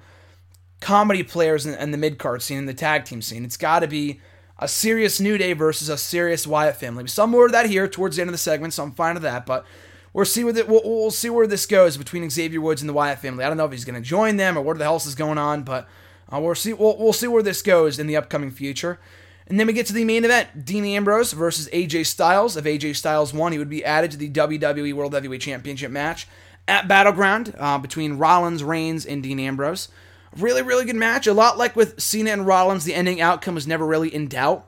[0.79, 3.43] comedy players in, in the mid card scene, in the tag team scene.
[3.43, 4.21] It's got to be
[4.57, 7.07] a serious New Day versus a serious Wyatt family.
[7.07, 9.23] Saw more of that here towards the end of the segment, so I'm fine with
[9.23, 9.45] that.
[9.45, 9.65] But
[10.13, 12.93] We'll see where the, we'll, we'll, see where this goes between Xavier Woods and the
[12.93, 13.43] Wyatt family.
[13.43, 15.37] I don't know if he's going to join them or what the hell is going
[15.37, 15.87] on, but
[16.33, 18.99] uh, we'll see we'll, we'll see where this goes in the upcoming future.
[19.47, 22.57] And then we get to the main event Dean Ambrose versus AJ Styles.
[22.57, 26.27] If AJ Styles won, he would be added to the WWE World Heavyweight Championship match
[26.69, 29.89] at Battleground uh, between Rollins, Reigns, and Dean Ambrose.
[30.37, 31.27] Really, really good match.
[31.27, 34.65] A lot like with Cena and Rollins, the ending outcome was never really in doubt.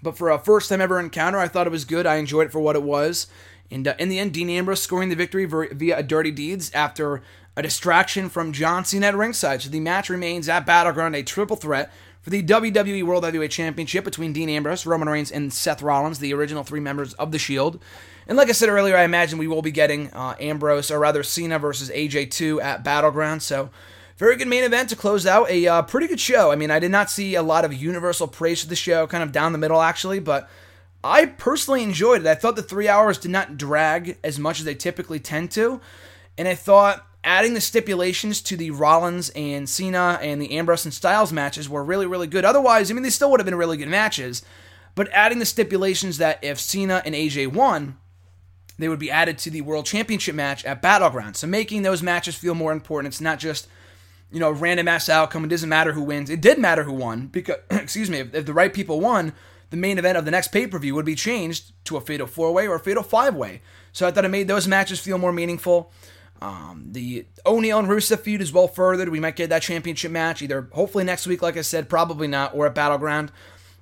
[0.00, 2.06] But for a first time ever encounter, I thought it was good.
[2.06, 3.26] I enjoyed it for what it was.
[3.70, 7.22] And uh, in the end, Dean Ambrose scoring the victory via a dirty deeds after
[7.56, 9.62] a distraction from John Cena at ringside.
[9.62, 11.92] So the match remains at Battleground a triple threat
[12.22, 16.32] for the WWE World Heavyweight Championship between Dean Ambrose, Roman Reigns, and Seth Rollins, the
[16.32, 17.82] original three members of the Shield.
[18.28, 21.22] And like I said earlier, I imagine we will be getting uh, Ambrose, or rather
[21.22, 23.42] Cena versus AJ2 at Battleground.
[23.42, 23.70] So
[24.18, 26.52] very good main event to close out a uh, pretty good show.
[26.52, 29.22] I mean, I did not see a lot of universal praise for the show, kind
[29.22, 30.48] of down the middle actually, but
[31.02, 32.26] I personally enjoyed it.
[32.26, 35.80] I thought the three hours did not drag as much as they typically tend to,
[36.36, 40.92] and I thought adding the stipulations to the Rollins and Cena and the Ambrose and
[40.92, 42.44] Styles matches were really, really good.
[42.44, 44.42] Otherwise, I mean, they still would have been really good matches,
[44.96, 47.96] but adding the stipulations that if Cena and AJ won,
[48.78, 51.36] they would be added to the World Championship match at Battleground.
[51.36, 53.12] So making those matches feel more important.
[53.12, 53.68] It's not just
[54.30, 55.44] you know, random ass outcome.
[55.44, 56.30] It doesn't matter who wins.
[56.30, 59.32] It did matter who won because, excuse me, if, if the right people won,
[59.70, 62.26] the main event of the next pay per view would be changed to a fatal
[62.26, 63.62] four way or a fatal five way.
[63.92, 65.92] So I thought it made those matches feel more meaningful.
[66.40, 69.08] Um, the O'Neil and Rusev feud is well furthered.
[69.08, 72.54] We might get that championship match either hopefully next week, like I said, probably not,
[72.54, 73.32] or at Battleground.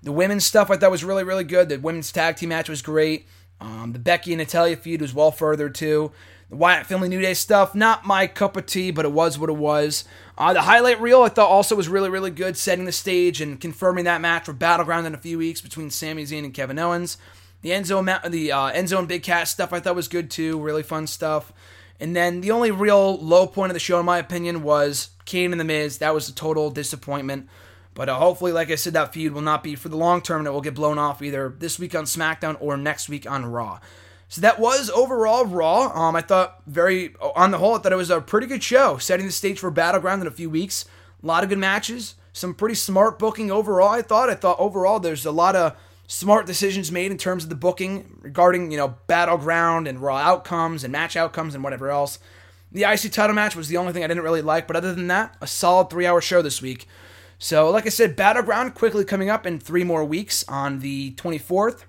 [0.02, 1.68] The women's stuff I thought was really, really good.
[1.68, 3.26] The women's tag team match was great.
[3.60, 6.12] Um, the Becky and Natalya feud was well furthered too.
[6.50, 9.50] The Wyatt Family New Day stuff, not my cup of tea, but it was what
[9.50, 10.04] it was.
[10.38, 13.60] Uh, the highlight reel I thought also was really, really good, setting the stage and
[13.60, 17.18] confirming that match for Battleground in a few weeks between Sami Zayn and Kevin Owens.
[17.62, 20.84] The Enzo, the uh, Enzo and Big Cass stuff I thought was good too, really
[20.84, 21.52] fun stuff.
[21.98, 25.50] And then the only real low point of the show, in my opinion, was Kane
[25.50, 25.98] and The Miz.
[25.98, 27.48] That was a total disappointment.
[27.96, 30.40] But uh, hopefully, like I said, that feud will not be for the long term
[30.40, 33.46] and it will get blown off either this week on SmackDown or next week on
[33.46, 33.80] Raw.
[34.28, 35.90] So that was overall Raw.
[35.94, 38.98] Um, I thought very, on the whole, I thought it was a pretty good show,
[38.98, 40.84] setting the stage for Battleground in a few weeks.
[41.22, 43.88] A lot of good matches, some pretty smart booking overall.
[43.88, 44.28] I thought.
[44.28, 45.74] I thought overall there's a lot of
[46.06, 50.84] smart decisions made in terms of the booking regarding you know Battleground and Raw outcomes
[50.84, 52.18] and match outcomes and whatever else.
[52.70, 55.06] The IC title match was the only thing I didn't really like, but other than
[55.06, 56.86] that, a solid three-hour show this week.
[57.38, 61.84] So, like I said, Battleground quickly coming up in three more weeks on the 24th.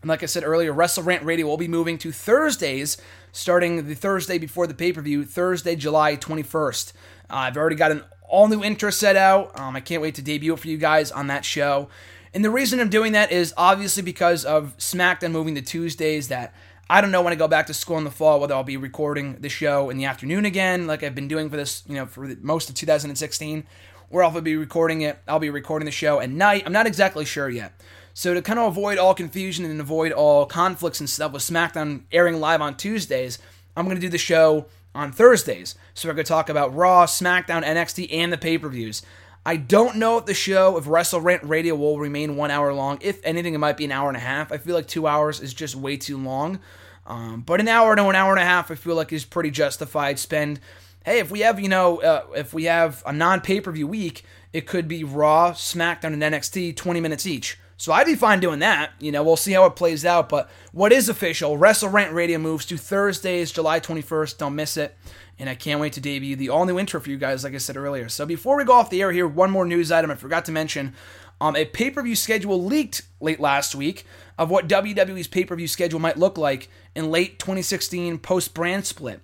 [0.00, 2.96] And like I said earlier, Wrestle Rant Radio will be moving to Thursdays,
[3.32, 6.92] starting the Thursday before the pay per view, Thursday, July 21st.
[7.30, 9.58] Uh, I've already got an all new intro set out.
[9.58, 11.88] Um, I can't wait to debut it for you guys on that show.
[12.32, 16.28] And the reason I'm doing that is obviously because of SmackDown moving to Tuesdays.
[16.28, 16.54] That
[16.88, 18.76] I don't know when I go back to school in the fall whether I'll be
[18.76, 22.06] recording the show in the afternoon again, like I've been doing for this, you know,
[22.06, 23.64] for most of 2016,
[24.10, 25.18] or I'll be recording it.
[25.26, 26.62] I'll be recording the show at night.
[26.66, 27.72] I'm not exactly sure yet.
[28.12, 32.02] So to kind of avoid all confusion and avoid all conflicts and stuff with SmackDown
[32.12, 33.38] airing live on Tuesdays,
[33.76, 35.74] I'm going to do the show on Thursdays.
[35.94, 39.02] So we're going to talk about Raw, SmackDown, NXT, and the pay-per-views.
[39.46, 42.98] I don't know if the show, if Wrestle Rant Radio will remain one hour long.
[43.02, 44.52] If anything, it might be an hour and a half.
[44.52, 46.60] I feel like two hours is just way too long.
[47.06, 49.50] Um, but an hour to an hour and a half, I feel like is pretty
[49.50, 50.18] justified.
[50.18, 50.60] Spend,
[51.04, 53.86] hey, if we have, you know, uh, if we have a non pay per view
[53.86, 57.58] week, it could be Raw, SmackDown, and NXT, 20 minutes each.
[57.76, 58.92] So I'd be fine doing that.
[59.00, 60.28] You know, we'll see how it plays out.
[60.28, 64.38] But what is official, Wrestle Radio moves to Thursdays, July 21st.
[64.38, 64.96] Don't miss it.
[65.38, 67.58] And I can't wait to debut the all new intro for you guys, like I
[67.58, 68.08] said earlier.
[68.08, 70.52] So before we go off the air here, one more news item I forgot to
[70.52, 70.94] mention.
[71.40, 74.06] Um, a pay per view schedule leaked late last week
[74.38, 78.86] of what WWE's pay per view schedule might look like in late 2016 post brand
[78.86, 79.20] split.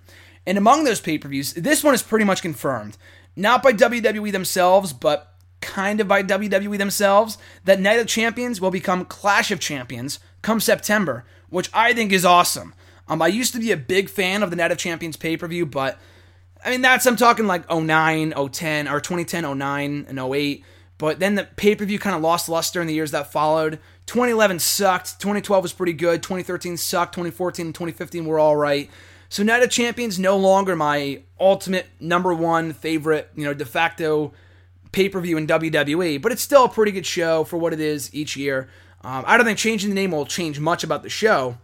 [0.46, 2.96] And among those pay per views, this one is pretty much confirmed.
[3.36, 8.70] Not by WWE themselves, but kind of by WWE themselves, that Night of Champions will
[8.70, 12.74] become Clash of Champions come September, which I think is awesome.
[13.08, 15.46] Um, I used to be a big fan of the Night of Champions pay per
[15.46, 15.98] view, but
[16.64, 20.64] I mean, that's, I'm talking like 09, 010, or 2010, 09, and 08.
[20.98, 23.78] But then the pay per view kind of lost luster in the years that followed.
[24.06, 25.18] 2011 sucked.
[25.20, 26.22] 2012 was pretty good.
[26.22, 27.14] 2013 sucked.
[27.14, 28.90] 2014 and 2015 were all right.
[29.30, 34.32] So Night of Champions no longer my ultimate number one favorite, you know, de facto
[34.90, 37.78] pay per view in WWE, but it's still a pretty good show for what it
[37.78, 38.68] is each year.
[39.02, 41.58] Um, I don't think changing the name will change much about the show,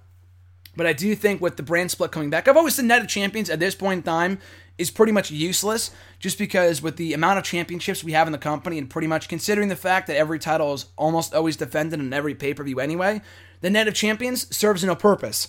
[0.76, 3.08] but I do think with the brand split coming back, I've always said Night of
[3.08, 4.38] Champions at this point in time
[4.78, 5.90] is pretty much useless
[6.20, 9.28] just because with the amount of championships we have in the company and pretty much
[9.28, 12.78] considering the fact that every title is almost always defended in every pay per view
[12.78, 13.20] anyway,
[13.60, 15.48] the net of Champions serves no purpose.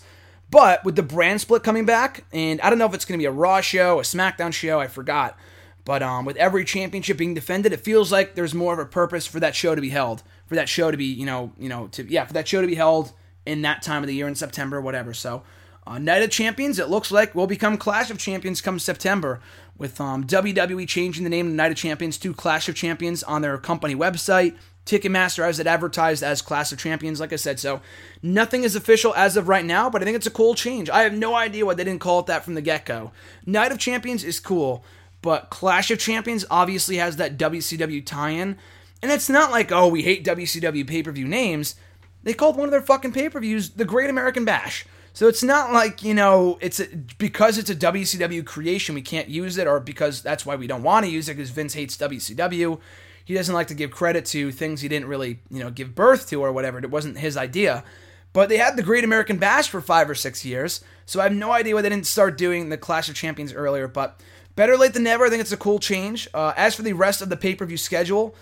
[0.50, 3.22] But with the brand split coming back, and I don't know if it's going to
[3.22, 5.38] be a Raw show, a SmackDown show, I forgot
[5.84, 9.28] But um, with every championship being defended, it feels like there's more of a purpose
[9.28, 11.88] for that show to be held, for that show to be, you know, you know,
[11.88, 13.12] to yeah, for that show to be held
[13.46, 15.14] in that time of the year in September, whatever.
[15.14, 15.44] So,
[15.86, 19.40] uh, Night of Champions, it looks like will become Clash of Champions come September,
[19.78, 23.42] with um, WWE changing the name of Night of Champions to Clash of Champions on
[23.42, 24.56] their company website.
[24.88, 27.60] Ticketmaster has it advertised as Clash of Champions, like I said.
[27.60, 27.82] So
[28.24, 30.90] nothing is official as of right now, but I think it's a cool change.
[30.90, 33.12] I have no idea why they didn't call it that from the get go.
[33.46, 34.84] Night of Champions is cool,
[35.22, 38.58] but Clash of Champions obviously has that WCW tie in.
[39.02, 41.76] And it's not like, oh, we hate WCW pay per view names.
[42.24, 44.86] They called one of their fucking pay per views the Great American Bash.
[45.14, 46.86] So it's not like, you know, it's a,
[47.18, 50.84] because it's a WCW creation, we can't use it, or because that's why we don't
[50.84, 52.80] want to use it because Vince hates WCW.
[53.28, 56.30] He doesn't like to give credit to things he didn't really, you know, give birth
[56.30, 56.80] to or whatever.
[56.80, 57.84] It wasn't his idea.
[58.32, 61.34] But they had the Great American Bash for five or six years, so I have
[61.34, 63.90] no idea why they didn't start doing the Clash of Champions earlier.
[63.90, 64.22] But
[64.56, 65.26] better late than never.
[65.26, 66.30] I think it's a cool change.
[66.34, 68.34] Uh, as for the rest of the pay per view schedule,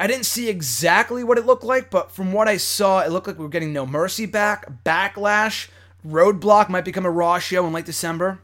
[0.00, 3.28] I didn't see exactly what it looked like, but from what I saw, it looked
[3.28, 5.68] like we were getting No Mercy back, Backlash,
[6.04, 8.40] Roadblock might become a Raw show in late December,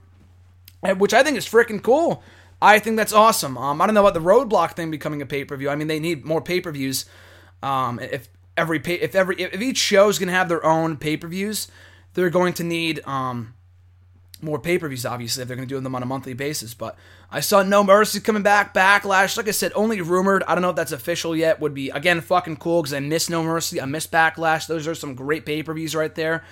[0.99, 2.23] which I think is freaking cool.
[2.63, 3.57] I think that's awesome.
[3.57, 5.71] Um, I don't know about the Roadblock thing becoming a pay per view.
[5.71, 7.07] I mean, they need more pay per views.
[7.63, 11.17] Um, if every pay, if every if each show is gonna have their own pay
[11.17, 11.69] per views,
[12.15, 13.55] they're going to need um,
[14.43, 15.07] more pay per views.
[15.07, 16.75] Obviously, if they're gonna do them on a monthly basis.
[16.75, 16.97] But
[17.31, 19.37] I saw No Mercy coming back, Backlash.
[19.39, 20.43] Like I said, only rumored.
[20.47, 21.61] I don't know if that's official yet.
[21.61, 23.81] Would be again fucking cool because I miss No Mercy.
[23.81, 24.67] I miss Backlash.
[24.67, 26.45] Those are some great pay per views right there.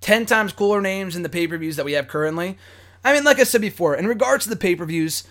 [0.00, 2.56] 10 times cooler names in the pay per views that we have currently.
[3.04, 5.24] I mean, like I said before, in regards to the pay per views,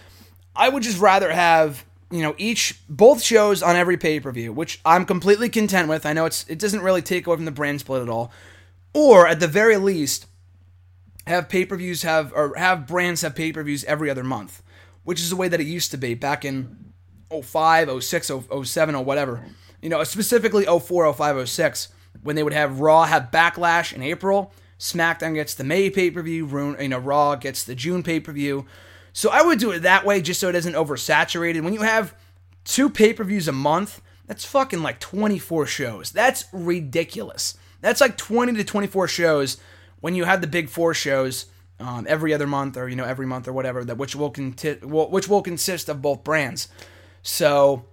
[0.57, 4.51] I would just rather have, you know, each, both shows on every pay per view,
[4.51, 6.05] which I'm completely content with.
[6.05, 8.31] I know it's it doesn't really take away from the brand split at all.
[8.93, 10.25] Or at the very least,
[11.27, 14.63] have pay per views have, or have brands have pay per views every other month,
[15.03, 16.93] which is the way that it used to be back in
[17.29, 18.31] 05, 06,
[18.63, 19.45] 07, or whatever.
[19.81, 21.89] You know, specifically 04, 05, 06
[22.23, 26.21] when they would have Raw have Backlash in April, SmackDown gets the May pay per
[26.21, 26.47] view,
[26.79, 28.65] you know, Raw gets the June pay per view.
[29.17, 31.63] So I would do it that way just so it isn't oversaturated.
[31.63, 32.13] When you have
[32.65, 36.11] two pay per views a month, that's fucking like 24 shows.
[36.11, 37.57] That's ridiculous.
[37.81, 39.57] That's like 20 to 24 shows
[40.01, 41.47] when you have the big four shows
[41.79, 44.77] um, every other month or you know every month or whatever that which will conti-
[44.83, 46.67] which will consist of both brands.
[47.23, 47.87] So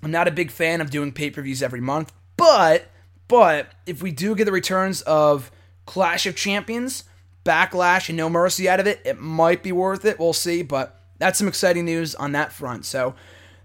[0.00, 2.86] I'm not a big fan of doing pay per views every month, but
[3.26, 5.50] but if we do get the returns of
[5.86, 7.02] Clash of Champions,
[7.46, 10.18] Backlash, and No Mercy out of it, it might be worth it.
[10.18, 12.84] We'll see, but that's some exciting news on that front.
[12.84, 13.14] So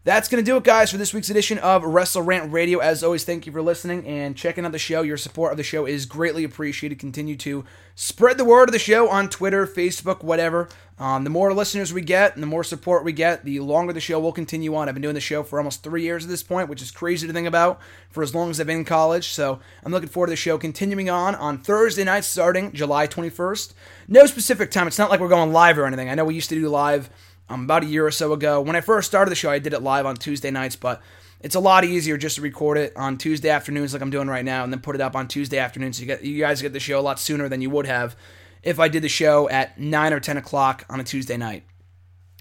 [0.04, 2.80] that's going to do it, guys, for this week's edition of Wrestle Rant Radio.
[2.80, 5.04] As always, thank you for listening and checking out the show.
[5.04, 6.98] Your support of the show is greatly appreciated.
[6.98, 10.70] Continue to spread the word of the show on Twitter, Facebook, whatever.
[10.98, 14.00] Um, the more listeners we get and the more support we get, the longer the
[14.00, 14.90] show will continue on.
[14.90, 17.28] I've been doing the show for almost three years at this point, which is crazy
[17.28, 17.80] to think about
[18.10, 19.30] for as long as I've been in college.
[19.30, 23.74] So I'm looking forward to the show continuing on on Thursday nights starting July 21st.
[24.08, 24.88] No specific time.
[24.88, 26.10] It's not like we're going live or anything.
[26.10, 27.12] I know we used to do live
[27.52, 28.62] um, about a year or so ago.
[28.62, 31.02] When I first started the show, I did it live on Tuesday nights, but
[31.42, 34.46] it's a lot easier just to record it on Tuesday afternoons like I'm doing right
[34.46, 35.98] now and then put it up on Tuesday afternoons.
[35.98, 38.16] So you, get, you guys get the show a lot sooner than you would have
[38.64, 41.64] if I did the show at 9 or 10 o'clock on a Tuesday night.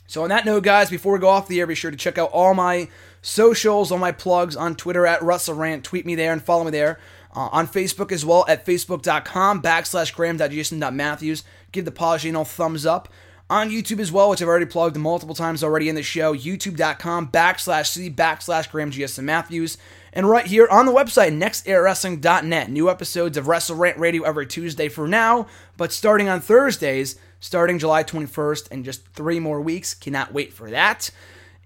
[0.06, 2.18] So, on that note, guys, before we go off the air, be sure to check
[2.18, 2.88] out all my
[3.22, 5.84] socials, all my plugs on Twitter at Wrestle Rant.
[5.84, 6.98] Tweet me there and follow me there.
[7.32, 11.44] Uh, on Facebook as well at facebook.com backslash graham.gsm.matthews.
[11.70, 13.08] Give the Polygonal thumbs up
[13.50, 17.28] on YouTube as well, which I've already plugged multiple times already in the show, youtube.com
[17.28, 19.76] backslash C backslash Graham GSM Matthews.
[20.12, 22.70] And right here on the website, nexterawrestling.net.
[22.70, 27.78] New episodes of Wrestle Rant Radio every Tuesday for now, but starting on Thursdays, starting
[27.78, 29.94] July 21st, and just three more weeks.
[29.94, 31.10] Cannot wait for that.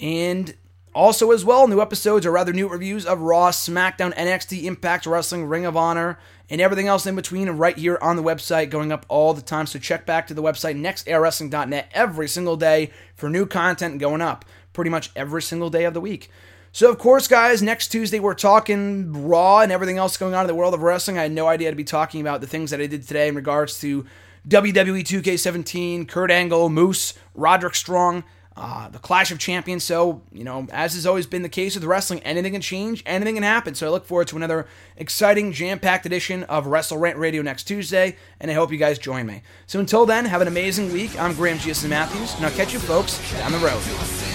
[0.01, 0.55] And
[0.95, 5.45] also, as well, new episodes or rather new reviews of Raw, SmackDown, NXT, Impact Wrestling,
[5.47, 6.18] Ring of Honor,
[6.51, 9.66] and everything else in between right here on the website, going up all the time.
[9.66, 14.45] So check back to the website, nexterawrestling.net, every single day for new content going up
[14.72, 16.30] pretty much every single day of the week.
[16.72, 20.49] So, of course, guys, next Tuesday we're talking Raw and everything else going on in
[20.49, 21.16] the world of wrestling.
[21.16, 23.36] I had no idea to be talking about the things that I did today in
[23.36, 24.05] regards to
[24.49, 28.24] WWE 2K17, Kurt Angle, Moose, Roderick Strong
[28.57, 29.84] uh, the Clash of Champions.
[29.84, 33.34] So, you know, as has always been the case with wrestling, anything can change, anything
[33.34, 33.74] can happen.
[33.74, 37.64] So I look forward to another exciting, jam packed edition of Wrestle Rant Radio next
[37.64, 39.42] Tuesday, and I hope you guys join me.
[39.66, 41.18] So until then, have an amazing week.
[41.20, 44.34] I'm Graham GSM Matthews, and I'll catch you folks down the road.